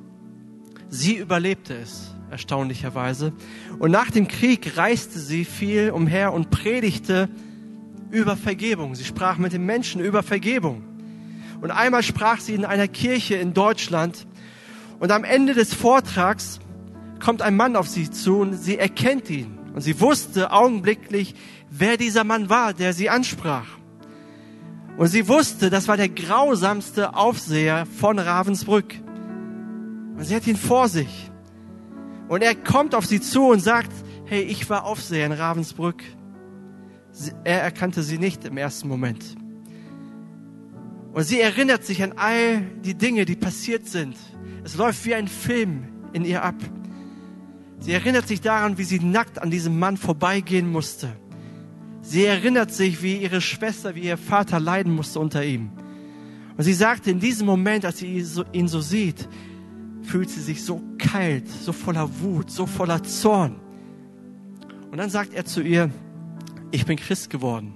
Sie 0.90 1.16
überlebte 1.16 1.74
es 1.74 2.14
erstaunlicherweise. 2.30 3.32
Und 3.78 3.90
nach 3.90 4.10
dem 4.10 4.28
Krieg 4.28 4.76
reiste 4.76 5.18
sie 5.18 5.44
viel 5.44 5.90
umher 5.90 6.32
und 6.32 6.50
predigte 6.50 7.28
über 8.10 8.36
Vergebung. 8.36 8.94
Sie 8.94 9.04
sprach 9.04 9.38
mit 9.38 9.52
den 9.52 9.64
Menschen 9.64 10.00
über 10.02 10.22
Vergebung. 10.22 10.82
Und 11.60 11.70
einmal 11.70 12.02
sprach 12.02 12.40
sie 12.40 12.54
in 12.54 12.64
einer 12.64 12.88
Kirche 12.88 13.36
in 13.36 13.54
Deutschland. 13.54 14.26
Und 14.98 15.10
am 15.10 15.24
Ende 15.24 15.54
des 15.54 15.74
Vortrags 15.74 16.60
kommt 17.20 17.42
ein 17.42 17.56
Mann 17.56 17.76
auf 17.76 17.88
sie 17.88 18.10
zu 18.10 18.38
und 18.38 18.54
sie 18.54 18.78
erkennt 18.78 19.28
ihn. 19.30 19.57
Und 19.74 19.80
sie 19.80 20.00
wusste 20.00 20.50
augenblicklich, 20.52 21.34
wer 21.70 21.96
dieser 21.96 22.24
Mann 22.24 22.48
war, 22.48 22.74
der 22.74 22.92
sie 22.92 23.10
ansprach. 23.10 23.66
Und 24.96 25.06
sie 25.06 25.28
wusste, 25.28 25.70
das 25.70 25.86
war 25.86 25.96
der 25.96 26.08
grausamste 26.08 27.14
Aufseher 27.14 27.86
von 27.86 28.18
Ravensbrück. 28.18 28.94
Und 30.16 30.24
sie 30.24 30.34
hat 30.34 30.46
ihn 30.46 30.56
vor 30.56 30.88
sich. 30.88 31.30
Und 32.28 32.42
er 32.42 32.54
kommt 32.54 32.94
auf 32.94 33.06
sie 33.06 33.20
zu 33.20 33.46
und 33.46 33.60
sagt, 33.60 33.92
hey, 34.26 34.42
ich 34.42 34.68
war 34.68 34.84
Aufseher 34.84 35.26
in 35.26 35.32
Ravensbrück. 35.32 36.02
Er 37.44 37.62
erkannte 37.62 38.02
sie 38.02 38.18
nicht 38.18 38.44
im 38.44 38.56
ersten 38.56 38.88
Moment. 38.88 39.36
Und 41.12 41.22
sie 41.22 41.40
erinnert 41.40 41.84
sich 41.84 42.02
an 42.02 42.12
all 42.16 42.60
die 42.84 42.94
Dinge, 42.94 43.24
die 43.24 43.36
passiert 43.36 43.86
sind. 43.86 44.16
Es 44.64 44.76
läuft 44.76 45.04
wie 45.04 45.14
ein 45.14 45.28
Film 45.28 45.84
in 46.12 46.24
ihr 46.24 46.42
ab. 46.42 46.56
Sie 47.80 47.92
erinnert 47.92 48.26
sich 48.26 48.40
daran, 48.40 48.78
wie 48.78 48.84
sie 48.84 49.00
nackt 49.00 49.40
an 49.40 49.50
diesem 49.50 49.78
Mann 49.78 49.96
vorbeigehen 49.96 50.70
musste. 50.70 51.08
Sie 52.02 52.24
erinnert 52.24 52.72
sich, 52.72 53.02
wie 53.02 53.16
ihre 53.16 53.40
Schwester, 53.40 53.94
wie 53.94 54.02
ihr 54.02 54.16
Vater 54.16 54.58
leiden 54.58 54.94
musste 54.94 55.20
unter 55.20 55.44
ihm. 55.44 55.70
Und 56.56 56.64
sie 56.64 56.74
sagte 56.74 57.10
in 57.10 57.20
diesem 57.20 57.46
Moment, 57.46 57.84
als 57.84 57.98
sie 57.98 58.24
ihn 58.52 58.68
so 58.68 58.80
sieht, 58.80 59.28
fühlt 60.02 60.30
sie 60.30 60.40
sich 60.40 60.64
so 60.64 60.82
kalt, 60.98 61.46
so 61.48 61.72
voller 61.72 62.08
Wut, 62.20 62.50
so 62.50 62.66
voller 62.66 63.02
Zorn. 63.02 63.56
Und 64.90 64.98
dann 64.98 65.10
sagt 65.10 65.34
er 65.34 65.44
zu 65.44 65.60
ihr, 65.60 65.90
ich 66.70 66.86
bin 66.86 66.96
Christ 66.96 67.30
geworden. 67.30 67.74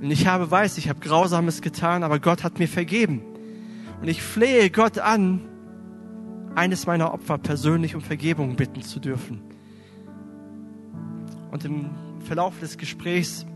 Und 0.00 0.10
ich 0.10 0.26
habe 0.26 0.50
weiß, 0.50 0.78
ich 0.78 0.88
habe 0.88 1.00
Grausames 1.00 1.60
getan, 1.60 2.02
aber 2.02 2.18
Gott 2.18 2.44
hat 2.44 2.58
mir 2.58 2.68
vergeben. 2.68 3.22
Und 4.00 4.08
ich 4.08 4.22
flehe 4.22 4.70
Gott 4.70 4.98
an, 4.98 5.40
eines 6.54 6.86
meiner 6.86 7.12
Opfer 7.12 7.38
persönlich 7.38 7.94
um 7.94 8.00
Vergebung 8.00 8.56
bitten 8.56 8.82
zu 8.82 9.00
dürfen. 9.00 9.40
Und 11.50 11.64
im 11.64 11.90
Verlauf 12.20 12.58
des 12.60 12.78
Gesprächs 12.78 13.46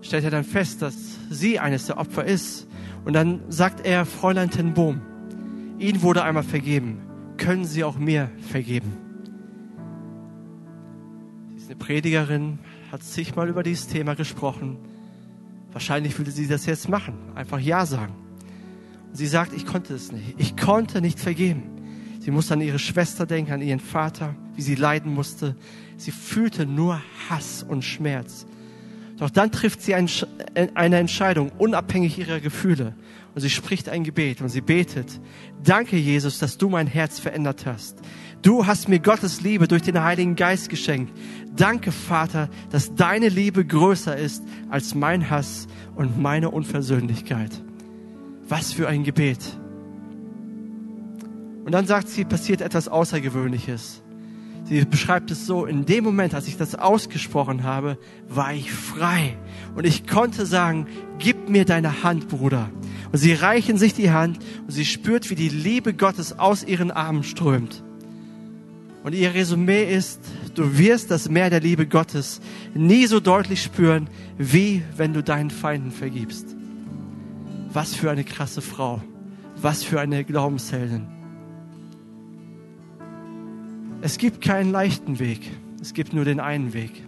stellt 0.00 0.24
er 0.24 0.30
dann 0.30 0.44
fest, 0.44 0.82
dass 0.82 0.94
sie 1.30 1.58
eines 1.58 1.86
der 1.86 1.98
Opfer 1.98 2.24
ist. 2.24 2.68
Und 3.04 3.14
dann 3.14 3.40
sagt 3.48 3.86
er, 3.86 4.06
Fräulein 4.06 4.50
Ten 4.50 4.74
Bohm, 4.74 5.00
Ihnen 5.78 6.02
wurde 6.02 6.22
einmal 6.22 6.42
vergeben. 6.42 7.00
Können 7.36 7.64
Sie 7.64 7.84
auch 7.84 7.98
mir 7.98 8.30
vergeben? 8.50 8.96
Sie 11.50 11.56
ist 11.56 11.66
eine 11.66 11.76
Predigerin, 11.76 12.58
hat 12.92 13.02
zigmal 13.02 13.48
über 13.48 13.62
dieses 13.62 13.88
Thema 13.88 14.14
gesprochen. 14.14 14.78
Wahrscheinlich 15.72 16.16
würde 16.16 16.30
sie 16.30 16.46
das 16.46 16.66
jetzt 16.66 16.88
machen, 16.88 17.14
einfach 17.34 17.58
Ja 17.58 17.84
sagen. 17.84 18.14
Sie 19.14 19.28
sagt, 19.28 19.52
ich 19.52 19.64
konnte 19.64 19.94
es 19.94 20.10
nicht. 20.10 20.34
Ich 20.38 20.56
konnte 20.56 21.00
nicht 21.00 21.20
vergeben. 21.20 21.62
Sie 22.18 22.32
musste 22.32 22.54
an 22.54 22.60
ihre 22.60 22.80
Schwester 22.80 23.26
denken, 23.26 23.52
an 23.52 23.62
ihren 23.62 23.78
Vater, 23.78 24.34
wie 24.56 24.62
sie 24.62 24.74
leiden 24.74 25.14
musste. 25.14 25.54
Sie 25.96 26.10
fühlte 26.10 26.66
nur 26.66 27.00
Hass 27.30 27.62
und 27.62 27.84
Schmerz. 27.84 28.44
Doch 29.16 29.30
dann 29.30 29.52
trifft 29.52 29.82
sie 29.82 29.92
äh, 29.92 30.68
eine 30.74 30.98
Entscheidung, 30.98 31.52
unabhängig 31.58 32.18
ihrer 32.18 32.40
Gefühle. 32.40 32.94
Und 33.36 33.40
sie 33.40 33.50
spricht 33.50 33.88
ein 33.88 34.02
Gebet 34.02 34.40
und 34.40 34.48
sie 34.48 34.60
betet. 34.60 35.20
Danke, 35.62 35.96
Jesus, 35.96 36.40
dass 36.40 36.58
du 36.58 36.68
mein 36.68 36.88
Herz 36.88 37.20
verändert 37.20 37.66
hast. 37.66 37.98
Du 38.42 38.66
hast 38.66 38.88
mir 38.88 38.98
Gottes 38.98 39.42
Liebe 39.42 39.68
durch 39.68 39.82
den 39.82 40.02
Heiligen 40.02 40.34
Geist 40.34 40.68
geschenkt. 40.70 41.16
Danke, 41.54 41.92
Vater, 41.92 42.48
dass 42.70 42.94
deine 42.96 43.28
Liebe 43.28 43.64
größer 43.64 44.16
ist 44.16 44.42
als 44.70 44.96
mein 44.96 45.30
Hass 45.30 45.68
und 45.94 46.20
meine 46.20 46.50
Unversöhnlichkeit. 46.50 47.62
Was 48.48 48.72
für 48.72 48.88
ein 48.88 49.04
Gebet. 49.04 49.38
Und 51.64 51.72
dann 51.72 51.86
sagt 51.86 52.08
sie, 52.08 52.24
passiert 52.24 52.60
etwas 52.60 52.88
Außergewöhnliches. 52.88 54.02
Sie 54.64 54.82
beschreibt 54.84 55.30
es 55.30 55.46
so, 55.46 55.66
in 55.66 55.84
dem 55.84 56.04
Moment, 56.04 56.34
als 56.34 56.48
ich 56.48 56.56
das 56.56 56.74
ausgesprochen 56.74 57.64
habe, 57.64 57.98
war 58.28 58.54
ich 58.54 58.72
frei. 58.72 59.36
Und 59.74 59.86
ich 59.86 60.06
konnte 60.06 60.46
sagen, 60.46 60.86
gib 61.18 61.50
mir 61.50 61.64
deine 61.64 62.02
Hand, 62.02 62.28
Bruder. 62.28 62.70
Und 63.12 63.18
sie 63.18 63.34
reichen 63.34 63.76
sich 63.76 63.92
die 63.92 64.10
Hand 64.10 64.38
und 64.62 64.70
sie 64.70 64.86
spürt, 64.86 65.28
wie 65.28 65.34
die 65.34 65.50
Liebe 65.50 65.92
Gottes 65.92 66.38
aus 66.38 66.64
ihren 66.64 66.90
Armen 66.90 67.22
strömt. 67.22 67.82
Und 69.04 69.14
ihr 69.14 69.34
Resümee 69.34 69.84
ist, 69.84 70.20
du 70.54 70.78
wirst 70.78 71.10
das 71.10 71.28
Meer 71.28 71.50
der 71.50 71.60
Liebe 71.60 71.86
Gottes 71.86 72.40
nie 72.74 73.06
so 73.06 73.20
deutlich 73.20 73.62
spüren, 73.62 74.08
wie 74.38 74.82
wenn 74.96 75.12
du 75.12 75.22
deinen 75.22 75.50
Feinden 75.50 75.90
vergibst. 75.90 76.53
Was 77.74 77.92
für 77.92 78.08
eine 78.08 78.22
krasse 78.22 78.62
Frau. 78.62 79.02
Was 79.60 79.82
für 79.82 80.00
eine 80.00 80.24
Glaubensheldin. 80.24 81.08
Es 84.00 84.16
gibt 84.16 84.40
keinen 84.40 84.70
leichten 84.70 85.18
Weg. 85.18 85.50
Es 85.80 85.92
gibt 85.92 86.12
nur 86.12 86.24
den 86.24 86.38
einen 86.38 86.72
Weg. 86.72 87.02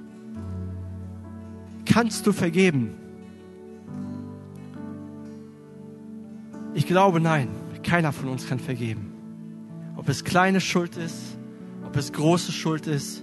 Kannst 1.84 2.26
du 2.26 2.32
vergeben? 2.32 2.96
Ich 6.74 6.86
glaube 6.86 7.20
nein. 7.20 7.48
Keiner 7.84 8.12
von 8.12 8.28
uns 8.28 8.48
kann 8.48 8.58
vergeben. 8.58 9.12
Ob 9.96 10.08
es 10.08 10.24
kleine 10.24 10.60
Schuld 10.60 10.96
ist, 10.96 11.38
ob 11.86 11.96
es 11.96 12.12
große 12.12 12.50
Schuld 12.50 12.88
ist. 12.88 13.22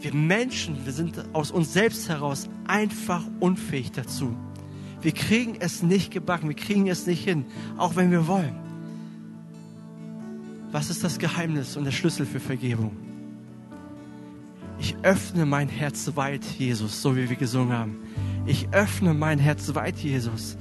Wir 0.00 0.14
Menschen, 0.14 0.86
wir 0.86 0.92
sind 0.92 1.20
aus 1.32 1.50
uns 1.50 1.72
selbst 1.72 2.08
heraus 2.08 2.48
einfach 2.68 3.24
unfähig 3.40 3.90
dazu. 3.90 4.36
Wir 5.02 5.12
kriegen 5.12 5.56
es 5.58 5.82
nicht 5.82 6.12
gebacken, 6.12 6.48
wir 6.48 6.56
kriegen 6.56 6.88
es 6.88 7.06
nicht 7.06 7.24
hin, 7.24 7.46
auch 7.76 7.96
wenn 7.96 8.10
wir 8.10 8.26
wollen. 8.26 8.54
Was 10.72 10.90
ist 10.90 11.02
das 11.02 11.18
Geheimnis 11.18 11.76
und 11.76 11.84
der 11.84 11.90
Schlüssel 11.90 12.26
für 12.26 12.40
Vergebung? 12.40 12.96
Ich 14.78 14.96
öffne 15.02 15.46
mein 15.46 15.68
Herz 15.68 16.12
weit, 16.14 16.44
Jesus, 16.44 17.02
so 17.02 17.16
wie 17.16 17.28
wir 17.28 17.36
gesungen 17.36 17.76
haben. 17.76 17.98
Ich 18.46 18.68
öffne 18.72 19.14
mein 19.14 19.38
Herz 19.38 19.74
weit, 19.74 19.98
Jesus. 19.98 20.56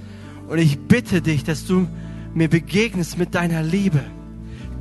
Und 0.47 0.57
ich 0.57 0.79
bitte 0.79 1.21
dich, 1.21 1.43
dass 1.43 1.65
du 1.65 1.87
mir 2.33 2.49
begegnest 2.49 3.17
mit 3.17 3.35
deiner 3.35 3.63
Liebe 3.63 4.03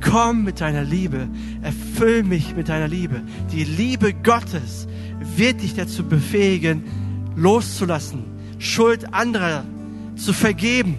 Komm 0.01 0.43
mit 0.43 0.61
deiner 0.61 0.83
Liebe. 0.83 1.27
Erfüll 1.61 2.23
mich 2.23 2.55
mit 2.55 2.69
deiner 2.69 2.87
Liebe. 2.87 3.21
Die 3.51 3.63
Liebe 3.63 4.13
Gottes 4.13 4.87
wird 5.35 5.61
dich 5.61 5.75
dazu 5.75 6.07
befähigen, 6.07 6.83
loszulassen, 7.35 8.23
Schuld 8.59 9.13
anderer 9.13 9.63
zu 10.15 10.33
vergeben. 10.33 10.97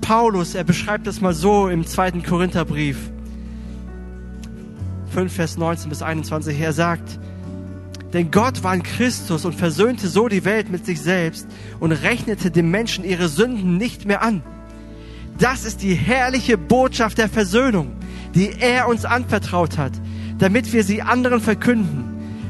Paulus, 0.00 0.54
er 0.54 0.64
beschreibt 0.64 1.06
das 1.06 1.20
mal 1.20 1.34
so 1.34 1.68
im 1.68 1.86
zweiten 1.86 2.22
Korintherbrief 2.22 2.96
5, 5.12 5.32
Vers 5.32 5.58
19 5.58 5.88
bis 5.88 6.02
21. 6.02 6.58
Er 6.58 6.72
sagt, 6.72 7.18
denn 8.12 8.30
Gott 8.30 8.62
war 8.62 8.74
in 8.74 8.82
Christus 8.82 9.44
und 9.44 9.54
versöhnte 9.54 10.08
so 10.08 10.28
die 10.28 10.44
Welt 10.44 10.70
mit 10.70 10.86
sich 10.86 11.00
selbst 11.00 11.46
und 11.80 11.92
rechnete 11.92 12.50
den 12.50 12.70
Menschen 12.70 13.04
ihre 13.04 13.28
Sünden 13.28 13.76
nicht 13.76 14.06
mehr 14.06 14.22
an. 14.22 14.42
Das 15.38 15.64
ist 15.64 15.82
die 15.82 15.94
herrliche 15.94 16.58
Botschaft 16.58 17.18
der 17.18 17.28
Versöhnung, 17.28 17.92
die 18.34 18.52
er 18.60 18.88
uns 18.88 19.04
anvertraut 19.04 19.78
hat, 19.78 19.92
damit 20.38 20.72
wir 20.72 20.84
sie 20.84 21.02
anderen 21.02 21.40
verkünden. 21.40 22.04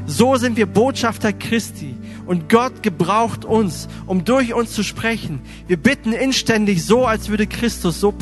So 0.05 0.35
sind 0.35 0.57
wir 0.57 0.65
Botschafter 0.65 1.31
Christi 1.31 1.95
und 2.25 2.49
Gott 2.49 2.83
gebraucht 2.83 3.45
uns, 3.45 3.87
um 4.05 4.23
durch 4.23 4.53
uns 4.53 4.71
zu 4.71 4.83
sprechen. 4.83 5.41
Wir 5.67 5.77
bitten 5.77 6.13
inständig 6.13 6.85
so, 6.85 7.05
als 7.05 7.29
würde 7.29 7.47
Christus 7.47 7.99
so 7.99 8.13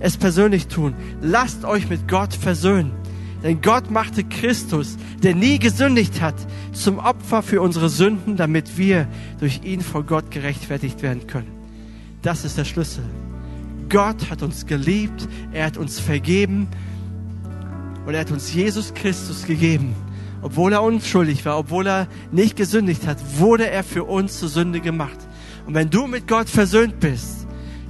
es 0.00 0.16
persönlich 0.16 0.66
tun. 0.68 0.94
Lasst 1.20 1.64
euch 1.64 1.88
mit 1.88 2.08
Gott 2.08 2.34
versöhnen. 2.34 2.92
Denn 3.42 3.60
Gott 3.60 3.90
machte 3.90 4.24
Christus, 4.24 4.96
der 5.22 5.34
nie 5.34 5.58
gesündigt 5.58 6.22
hat, 6.22 6.34
zum 6.72 6.98
Opfer 6.98 7.42
für 7.42 7.60
unsere 7.60 7.90
Sünden, 7.90 8.38
damit 8.38 8.78
wir 8.78 9.06
durch 9.38 9.60
ihn 9.64 9.82
vor 9.82 10.02
Gott 10.02 10.30
gerechtfertigt 10.30 11.02
werden 11.02 11.26
können. 11.26 11.52
Das 12.22 12.46
ist 12.46 12.56
der 12.56 12.64
Schlüssel. 12.64 13.04
Gott 13.90 14.30
hat 14.30 14.42
uns 14.42 14.64
geliebt, 14.64 15.28
er 15.52 15.66
hat 15.66 15.76
uns 15.76 16.00
vergeben 16.00 16.68
und 18.06 18.14
er 18.14 18.20
hat 18.20 18.30
uns 18.30 18.54
Jesus 18.54 18.94
Christus 18.94 19.44
gegeben. 19.44 19.94
Obwohl 20.44 20.74
er 20.74 20.82
unschuldig 20.82 21.46
war, 21.46 21.58
obwohl 21.58 21.86
er 21.86 22.06
nicht 22.30 22.54
gesündigt 22.54 23.06
hat, 23.06 23.16
wurde 23.38 23.70
er 23.70 23.82
für 23.82 24.04
uns 24.04 24.38
zur 24.38 24.50
Sünde 24.50 24.80
gemacht. 24.80 25.16
Und 25.66 25.72
wenn 25.72 25.88
du 25.88 26.06
mit 26.06 26.28
Gott 26.28 26.50
versöhnt 26.50 27.00
bist, 27.00 27.46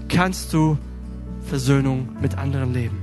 kannst 0.09 0.53
du 0.53 0.79
Versöhnung 1.49 2.11
mit 2.23 2.39
anderen 2.39 2.73
leben. 2.73 3.03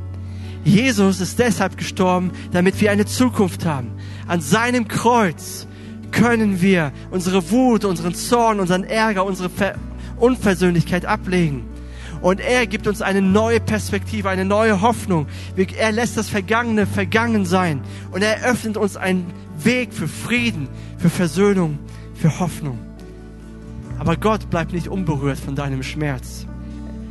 Jesus 0.64 1.20
ist 1.20 1.38
deshalb 1.38 1.76
gestorben, 1.76 2.32
damit 2.54 2.80
wir 2.80 2.92
eine 2.92 3.06
Zukunft 3.06 3.66
haben. 3.66 3.92
An 4.26 4.40
seinem 4.40 4.88
Kreuz 4.88 5.68
können 6.12 6.62
wir 6.62 6.94
unsere 7.10 7.52
Wut, 7.52 7.84
unseren 7.84 8.16
Zorn, 8.16 8.62
unseren 8.62 8.86
Ärger, 8.86 9.26
unsere 9.26 9.50
Ver 9.50 9.76
Unversöhnlichkeit 10.18 11.06
ablegen. 11.06 11.66
Und 12.22 12.40
er 12.40 12.68
gibt 12.68 12.86
uns 12.88 13.02
eine 13.02 13.22
neue 13.22 13.60
Perspektive, 13.60 14.30
eine 14.30 14.46
neue 14.46 14.82
Hoffnung. 14.82 15.26
Er 15.78 15.92
lässt 15.92 16.18
das 16.18 16.30
Vergangene 16.30 16.86
vergangen 16.86 17.46
sein. 17.46 17.82
Und 18.12 18.22
er 18.22 18.44
öffnet 18.44 18.78
uns 18.78 18.96
einen 18.96 19.26
Weg 19.64 19.94
für 19.94 20.08
Frieden, 20.08 20.68
für 20.98 21.10
Versöhnung, 21.10 21.80
für 22.14 22.40
Hoffnung. 22.40 22.78
Aber 23.98 24.18
Gott 24.18 24.50
bleibt 24.50 24.74
nicht 24.74 24.88
unberührt 24.88 25.40
von 25.40 25.56
deinem 25.56 25.84
Schmerz. 25.84 26.46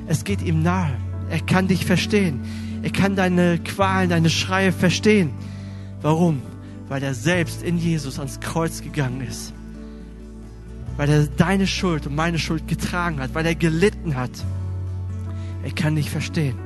Es 0.07 0.25
geht 0.25 0.43
ihm 0.43 0.63
nahe. 0.63 0.93
Er 1.29 1.41
kann 1.41 1.69
dich 1.69 1.87
verstehen. 1.87 2.41
Er 2.83 2.91
kann 2.91 3.15
deine 3.15 3.59
Qualen, 3.59 4.11
deine 4.11 4.31
Schreie 4.31 4.73
verstehen. 4.73 5.31
Warum? 6.03 6.43
Weil 6.89 7.03
er 7.03 7.15
selbst 7.15 7.63
in 7.63 7.79
Jesus 7.79 8.19
ans 8.19 8.41
Kreuz 8.41 8.81
gegangen 8.81 9.21
ist. 9.21 9.53
Weil 10.97 11.09
er 11.11 11.27
deine 11.27 11.67
Schuld 11.67 12.07
und 12.07 12.15
meine 12.15 12.39
Schuld 12.39 12.67
getragen 12.67 13.21
hat. 13.21 13.35
Weil 13.35 13.47
er 13.47 13.55
gelitten 13.55 14.17
hat. 14.17 14.31
Er 15.63 15.71
kann 15.73 15.95
nicht 15.95 16.11
verstehen. 16.11 16.57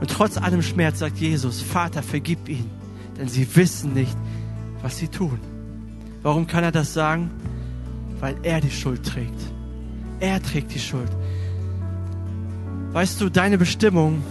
Und 0.00 0.10
trotz 0.10 0.36
allem 0.36 0.62
Schmerz 0.62 0.98
sagt 0.98 1.18
Jesus, 1.18 1.62
Vater, 1.62 2.02
vergib 2.02 2.48
ihnen, 2.48 2.70
denn 3.16 3.28
sie 3.28 3.46
wissen 3.54 3.94
nicht, 3.94 4.16
was 4.82 4.98
sie 4.98 5.08
tun. 5.08 5.38
Warum 6.22 6.46
kann 6.46 6.64
er 6.64 6.72
das 6.72 6.92
sagen? 6.92 7.30
Weil 8.18 8.36
er 8.42 8.60
die 8.60 8.70
Schuld 8.70 9.04
trägt. 9.04 9.40
Er 10.18 10.42
trägt 10.42 10.74
die 10.74 10.80
Schuld. 10.80 11.10
Weißt 12.92 13.20
du, 13.20 13.28
deine 13.28 13.58
Bestimmung 13.58 14.22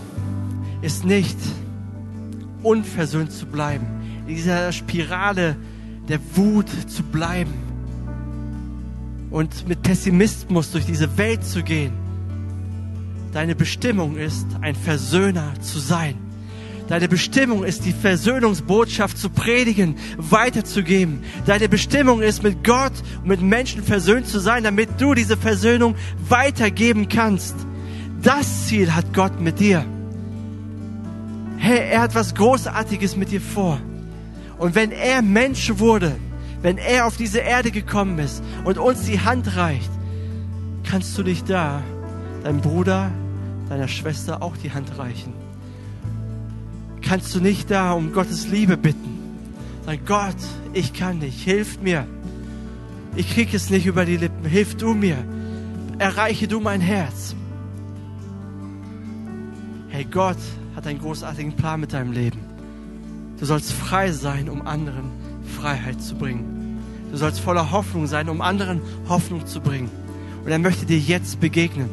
ist 0.81 1.05
nicht, 1.05 1.37
unversöhnt 2.63 3.31
zu 3.31 3.45
bleiben, 3.45 3.85
in 4.27 4.35
dieser 4.35 4.71
Spirale 4.71 5.55
der 6.07 6.19
Wut 6.35 6.69
zu 6.87 7.03
bleiben 7.03 7.53
und 9.29 9.67
mit 9.67 9.81
Pessimismus 9.81 10.71
durch 10.71 10.85
diese 10.85 11.17
Welt 11.17 11.43
zu 11.45 11.63
gehen 11.63 12.00
Deine 13.31 13.55
Bestimmung 13.55 14.17
ist, 14.17 14.45
ein 14.61 14.75
Versöhner 14.75 15.53
zu 15.61 15.79
sein. 15.79 16.15
Deine 16.89 17.07
Bestimmung 17.07 17.63
ist, 17.63 17.85
die 17.85 17.93
Versöhnungsbotschaft 17.93 19.17
zu 19.17 19.29
predigen, 19.29 19.95
weiterzugeben. 20.17 21.23
Deine 21.45 21.69
Bestimmung 21.69 22.21
ist, 22.21 22.43
mit 22.43 22.65
Gott 22.65 22.91
und 23.21 23.27
mit 23.27 23.41
Menschen 23.41 23.81
versöhnt 23.81 24.27
zu 24.27 24.39
sein, 24.39 24.65
damit 24.65 24.89
du 24.99 25.13
diese 25.13 25.37
Versöhnung 25.37 25.95
weitergeben 26.27 27.07
kannst. 27.07 27.55
Das 28.21 28.67
Ziel 28.67 28.93
hat 28.93 29.13
Gott 29.13 29.39
mit 29.39 29.61
dir. 29.61 29.85
Hey, 31.57 31.89
er 31.91 32.01
hat 32.01 32.13
was 32.13 32.35
Großartiges 32.35 33.15
mit 33.15 33.31
dir 33.31 33.39
vor. 33.39 33.79
Und 34.57 34.75
wenn 34.75 34.91
er 34.91 35.21
Mensch 35.21 35.71
wurde, 35.77 36.17
wenn 36.61 36.77
er 36.77 37.05
auf 37.07 37.15
diese 37.15 37.39
Erde 37.39 37.71
gekommen 37.71 38.19
ist 38.19 38.43
und 38.65 38.77
uns 38.77 39.03
die 39.03 39.21
Hand 39.21 39.55
reicht, 39.55 39.89
kannst 40.83 41.17
du 41.17 41.23
dich 41.23 41.45
da 41.45 41.81
deinem 42.43 42.61
Bruder, 42.61 43.11
deiner 43.69 43.87
Schwester 43.87 44.41
auch 44.41 44.57
die 44.57 44.71
Hand 44.71 44.97
reichen. 44.97 45.33
Kannst 47.01 47.33
du 47.35 47.39
nicht 47.39 47.71
da 47.71 47.93
um 47.93 48.13
Gottes 48.13 48.47
Liebe 48.47 48.77
bitten. 48.77 49.19
Sag 49.85 50.05
Gott, 50.05 50.37
ich 50.73 50.93
kann 50.93 51.19
nicht, 51.19 51.41
hilf 51.41 51.81
mir. 51.81 52.05
Ich 53.15 53.33
krieg 53.33 53.53
es 53.53 53.69
nicht 53.69 53.85
über 53.85 54.05
die 54.05 54.17
Lippen, 54.17 54.45
hilf 54.45 54.75
du 54.75 54.93
mir. 54.93 55.17
Erreiche 55.97 56.47
du 56.47 56.59
mein 56.59 56.81
Herz. 56.81 57.35
Hey, 59.89 60.05
Gott 60.05 60.37
hat 60.75 60.87
einen 60.87 60.99
großartigen 60.99 61.53
Plan 61.53 61.79
mit 61.79 61.93
deinem 61.93 62.13
Leben. 62.13 62.39
Du 63.39 63.45
sollst 63.45 63.73
frei 63.73 64.11
sein, 64.11 64.49
um 64.49 64.65
anderen 64.65 65.11
Freiheit 65.59 66.01
zu 66.01 66.15
bringen. 66.15 66.79
Du 67.11 67.17
sollst 67.17 67.41
voller 67.41 67.71
Hoffnung 67.71 68.07
sein, 68.07 68.29
um 68.29 68.41
anderen 68.41 68.81
Hoffnung 69.09 69.45
zu 69.45 69.59
bringen. 69.59 69.89
Und 70.45 70.51
er 70.51 70.59
möchte 70.59 70.85
dir 70.85 70.97
jetzt 70.97 71.39
begegnen. 71.41 71.89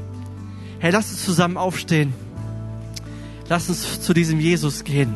Hey, 0.80 0.92
lass 0.92 1.10
uns 1.10 1.24
zusammen 1.24 1.56
aufstehen. 1.56 2.14
Lass 3.48 3.68
uns 3.68 4.00
zu 4.00 4.14
diesem 4.14 4.38
Jesus 4.38 4.84
gehen. 4.84 5.14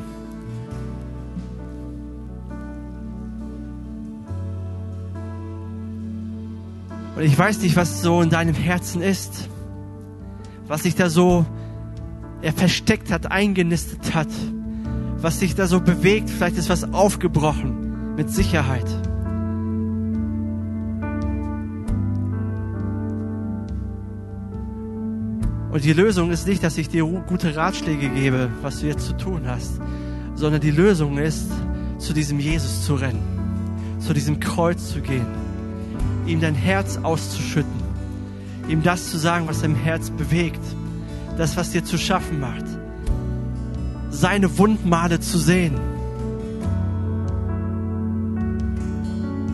Und 7.14 7.22
ich 7.22 7.38
weiß 7.38 7.60
nicht, 7.60 7.76
was 7.76 8.02
so 8.02 8.22
in 8.22 8.30
deinem 8.30 8.54
Herzen 8.54 9.02
ist, 9.02 9.48
was 10.66 10.82
sich 10.82 10.94
da 10.94 11.08
so 11.10 11.46
er 12.40 12.52
versteckt 12.52 13.12
hat, 13.12 13.30
eingenistet 13.30 14.14
hat, 14.14 14.28
was 15.18 15.38
sich 15.38 15.54
da 15.54 15.68
so 15.68 15.80
bewegt. 15.80 16.28
Vielleicht 16.28 16.56
ist 16.56 16.70
was 16.70 16.92
aufgebrochen, 16.92 18.16
mit 18.16 18.30
Sicherheit. 18.30 18.86
Und 25.72 25.84
die 25.84 25.94
Lösung 25.94 26.30
ist 26.30 26.46
nicht, 26.46 26.62
dass 26.62 26.76
ich 26.76 26.90
dir 26.90 27.04
gute 27.26 27.56
Ratschläge 27.56 28.10
gebe, 28.10 28.50
was 28.60 28.80
du 28.80 28.86
jetzt 28.86 29.06
zu 29.06 29.16
tun 29.16 29.44
hast, 29.46 29.80
sondern 30.34 30.60
die 30.60 30.70
Lösung 30.70 31.16
ist, 31.16 31.50
zu 31.96 32.12
diesem 32.12 32.38
Jesus 32.38 32.84
zu 32.84 32.94
rennen, 32.94 33.96
zu 33.98 34.12
diesem 34.12 34.38
Kreuz 34.38 34.90
zu 34.90 35.00
gehen, 35.00 35.26
ihm 36.26 36.40
dein 36.40 36.54
Herz 36.54 36.98
auszuschütten, 37.02 37.72
ihm 38.68 38.82
das 38.82 39.10
zu 39.10 39.16
sagen, 39.16 39.48
was 39.48 39.62
dein 39.62 39.74
Herz 39.74 40.10
bewegt, 40.10 40.60
das, 41.38 41.56
was 41.56 41.70
dir 41.70 41.82
zu 41.82 41.96
schaffen 41.96 42.38
macht, 42.38 42.66
seine 44.10 44.58
Wundmale 44.58 45.20
zu 45.20 45.38
sehen, 45.38 45.80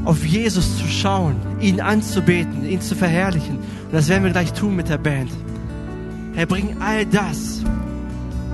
auf 0.04 0.26
Jesus 0.26 0.78
zu 0.78 0.87
schauen, 0.88 1.37
ihn 1.61 1.81
anzubeten, 1.81 2.68
ihn 2.68 2.81
zu 2.81 2.96
verherrlichen. 2.96 3.59
Und 3.59 3.92
das 3.92 4.09
werden 4.09 4.24
wir 4.24 4.33
gleich 4.33 4.52
tun 4.52 4.74
mit 4.74 4.88
der 4.88 4.98
Band. 4.98 5.31
Herr, 6.38 6.46
bring 6.46 6.77
all 6.81 7.05
das, 7.05 7.64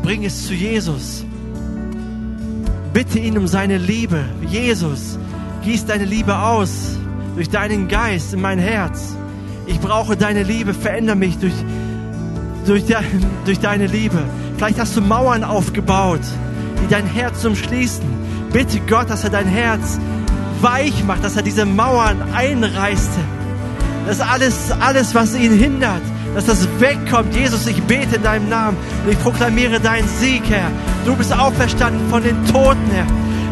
bring 0.03 0.25
es 0.25 0.47
zu 0.47 0.55
Jesus. 0.55 1.23
Bitte 2.95 3.19
ihn 3.19 3.37
um 3.37 3.47
seine 3.47 3.77
Liebe. 3.77 4.25
Jesus, 4.49 5.19
gieß 5.65 5.85
deine 5.85 6.07
Liebe 6.07 6.35
aus 6.35 6.97
durch 7.35 7.51
deinen 7.51 7.87
Geist 7.89 8.33
in 8.33 8.41
mein 8.41 8.59
Herz. 8.59 9.15
Ich 9.67 9.79
brauche 9.81 10.17
deine 10.17 10.45
Liebe. 10.45 10.73
Veränder 10.73 11.15
mich 11.15 11.37
durch, 11.37 11.53
durch, 12.65 12.87
de, 12.87 12.97
durch 13.45 13.61
deine 13.61 13.87
Liebe. 13.87 14.23
Vielleicht 14.57 14.81
hast 14.81 14.97
du 14.97 15.03
Mauern 15.03 15.45
aufgebaut, 15.45 16.23
die 16.83 16.89
dein 16.89 17.05
Herz 17.05 17.45
umschließen. 17.45 18.07
Bitte 18.51 18.81
Gott, 18.89 19.11
dass 19.11 19.25
er 19.25 19.31
dein 19.31 19.47
Herz 19.47 20.01
weich 20.63 21.05
macht, 21.05 21.23
dass 21.23 21.37
er 21.37 21.43
diese 21.43 21.67
Mauern 21.67 22.17
einreißt. 22.33 23.11
Das 24.07 24.23
alles, 24.23 24.71
alles, 24.71 25.15
was 25.15 25.35
ihn 25.35 25.53
hindert, 25.53 26.01
dass 26.35 26.47
das 26.47 26.69
wegkommt. 26.79 27.35
Jesus, 27.35 27.67
ich 27.67 27.83
bete 27.85 28.17
in 28.17 28.23
deinem 28.23 28.49
Namen 28.49 28.77
und 29.05 29.13
ich 29.13 29.19
proklamiere 29.21 29.81
deinen 29.81 30.09
Sieg, 30.21 30.43
Herr. 30.49 30.71
Du 31.07 31.15
bist 31.17 31.33
auferstanden 31.33 32.09
von 32.11 32.23
den 32.23 32.45
Toten, 32.47 32.91
Herr. 32.93 33.07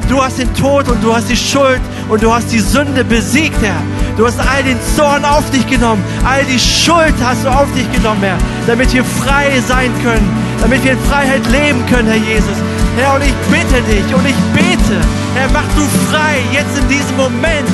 Du 0.09 0.23
hast 0.23 0.39
den 0.39 0.53
Tod 0.55 0.89
und 0.89 1.03
du 1.03 1.15
hast 1.15 1.31
die 1.31 1.37
Schuld 1.37 1.81
und 2.09 2.23
du 2.23 2.33
hast 2.33 2.53
die 2.53 2.59
Sünde 2.59 3.05
besiegt, 3.05 3.57
Herr. 3.63 3.81
Du 4.17 4.27
hast 4.27 4.39
all 4.41 4.63
den 4.63 4.79
Zorn 4.97 5.25
auf 5.25 5.49
dich 5.51 5.67
genommen, 5.67 6.03
all 6.25 6.45
die 6.45 6.59
Schuld 6.59 7.15
hast 7.25 7.45
du 7.45 7.49
auf 7.49 7.67
dich 7.75 7.91
genommen, 7.93 8.21
Herr, 8.21 8.37
damit 8.67 8.93
wir 8.93 9.05
frei 9.05 9.49
sein 9.67 9.91
können, 10.03 10.29
damit 10.61 10.85
wir 10.85 10.93
in 10.93 10.99
Freiheit 11.01 11.47
leben 11.51 11.85
können, 11.87 12.09
Herr 12.09 12.17
Jesus. 12.17 12.59
Herr, 12.97 13.15
und 13.15 13.23
ich 13.23 13.35
bitte 13.49 13.81
dich 13.89 14.15
und 14.15 14.27
ich 14.27 14.37
bete, 14.53 15.01
Herr, 15.35 15.49
mach 15.53 15.65
du 15.77 15.83
frei 16.11 16.43
jetzt 16.53 16.77
in 16.79 16.89
diesem 16.89 17.17
Moment. 17.17 17.69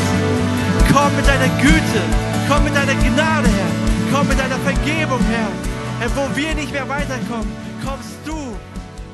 Komm 0.92 1.16
mit 1.16 1.26
deiner 1.26 1.48
Güte, 1.60 2.00
komm 2.48 2.64
mit 2.64 2.76
deiner 2.76 2.94
Gnade, 2.94 3.48
Herr. 3.48 3.67
Komm 4.12 4.28
mit 4.28 4.38
deiner 4.38 4.58
Vergebung, 4.58 5.20
Herr. 5.30 6.08
Wo 6.16 6.36
wir 6.36 6.54
nicht 6.54 6.72
mehr 6.72 6.88
weiterkommen, 6.88 7.48
kommst 7.84 8.14
du. 8.24 8.32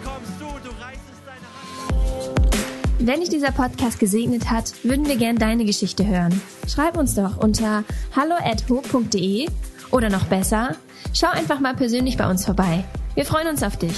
Kommst 0.04 0.32
du, 0.38 0.46
du 0.62 0.70
reißest 0.70 1.22
deine 1.26 2.36
Hand. 2.36 2.66
Wenn 2.98 3.20
dich 3.20 3.28
dieser 3.28 3.50
Podcast 3.50 3.98
gesegnet 3.98 4.50
hat, 4.50 4.72
würden 4.84 5.06
wir 5.06 5.16
gern 5.16 5.36
deine 5.36 5.64
Geschichte 5.64 6.06
hören. 6.06 6.40
Schreib 6.68 6.96
uns 6.96 7.14
doch 7.14 7.38
unter 7.38 7.84
hallo@ho.de 8.14 9.48
oder 9.90 10.10
noch 10.10 10.24
besser, 10.24 10.76
schau 11.12 11.28
einfach 11.28 11.60
mal 11.60 11.74
persönlich 11.74 12.16
bei 12.16 12.28
uns 12.28 12.44
vorbei. 12.44 12.84
Wir 13.14 13.24
freuen 13.24 13.48
uns 13.48 13.62
auf 13.62 13.76
dich. 13.76 13.96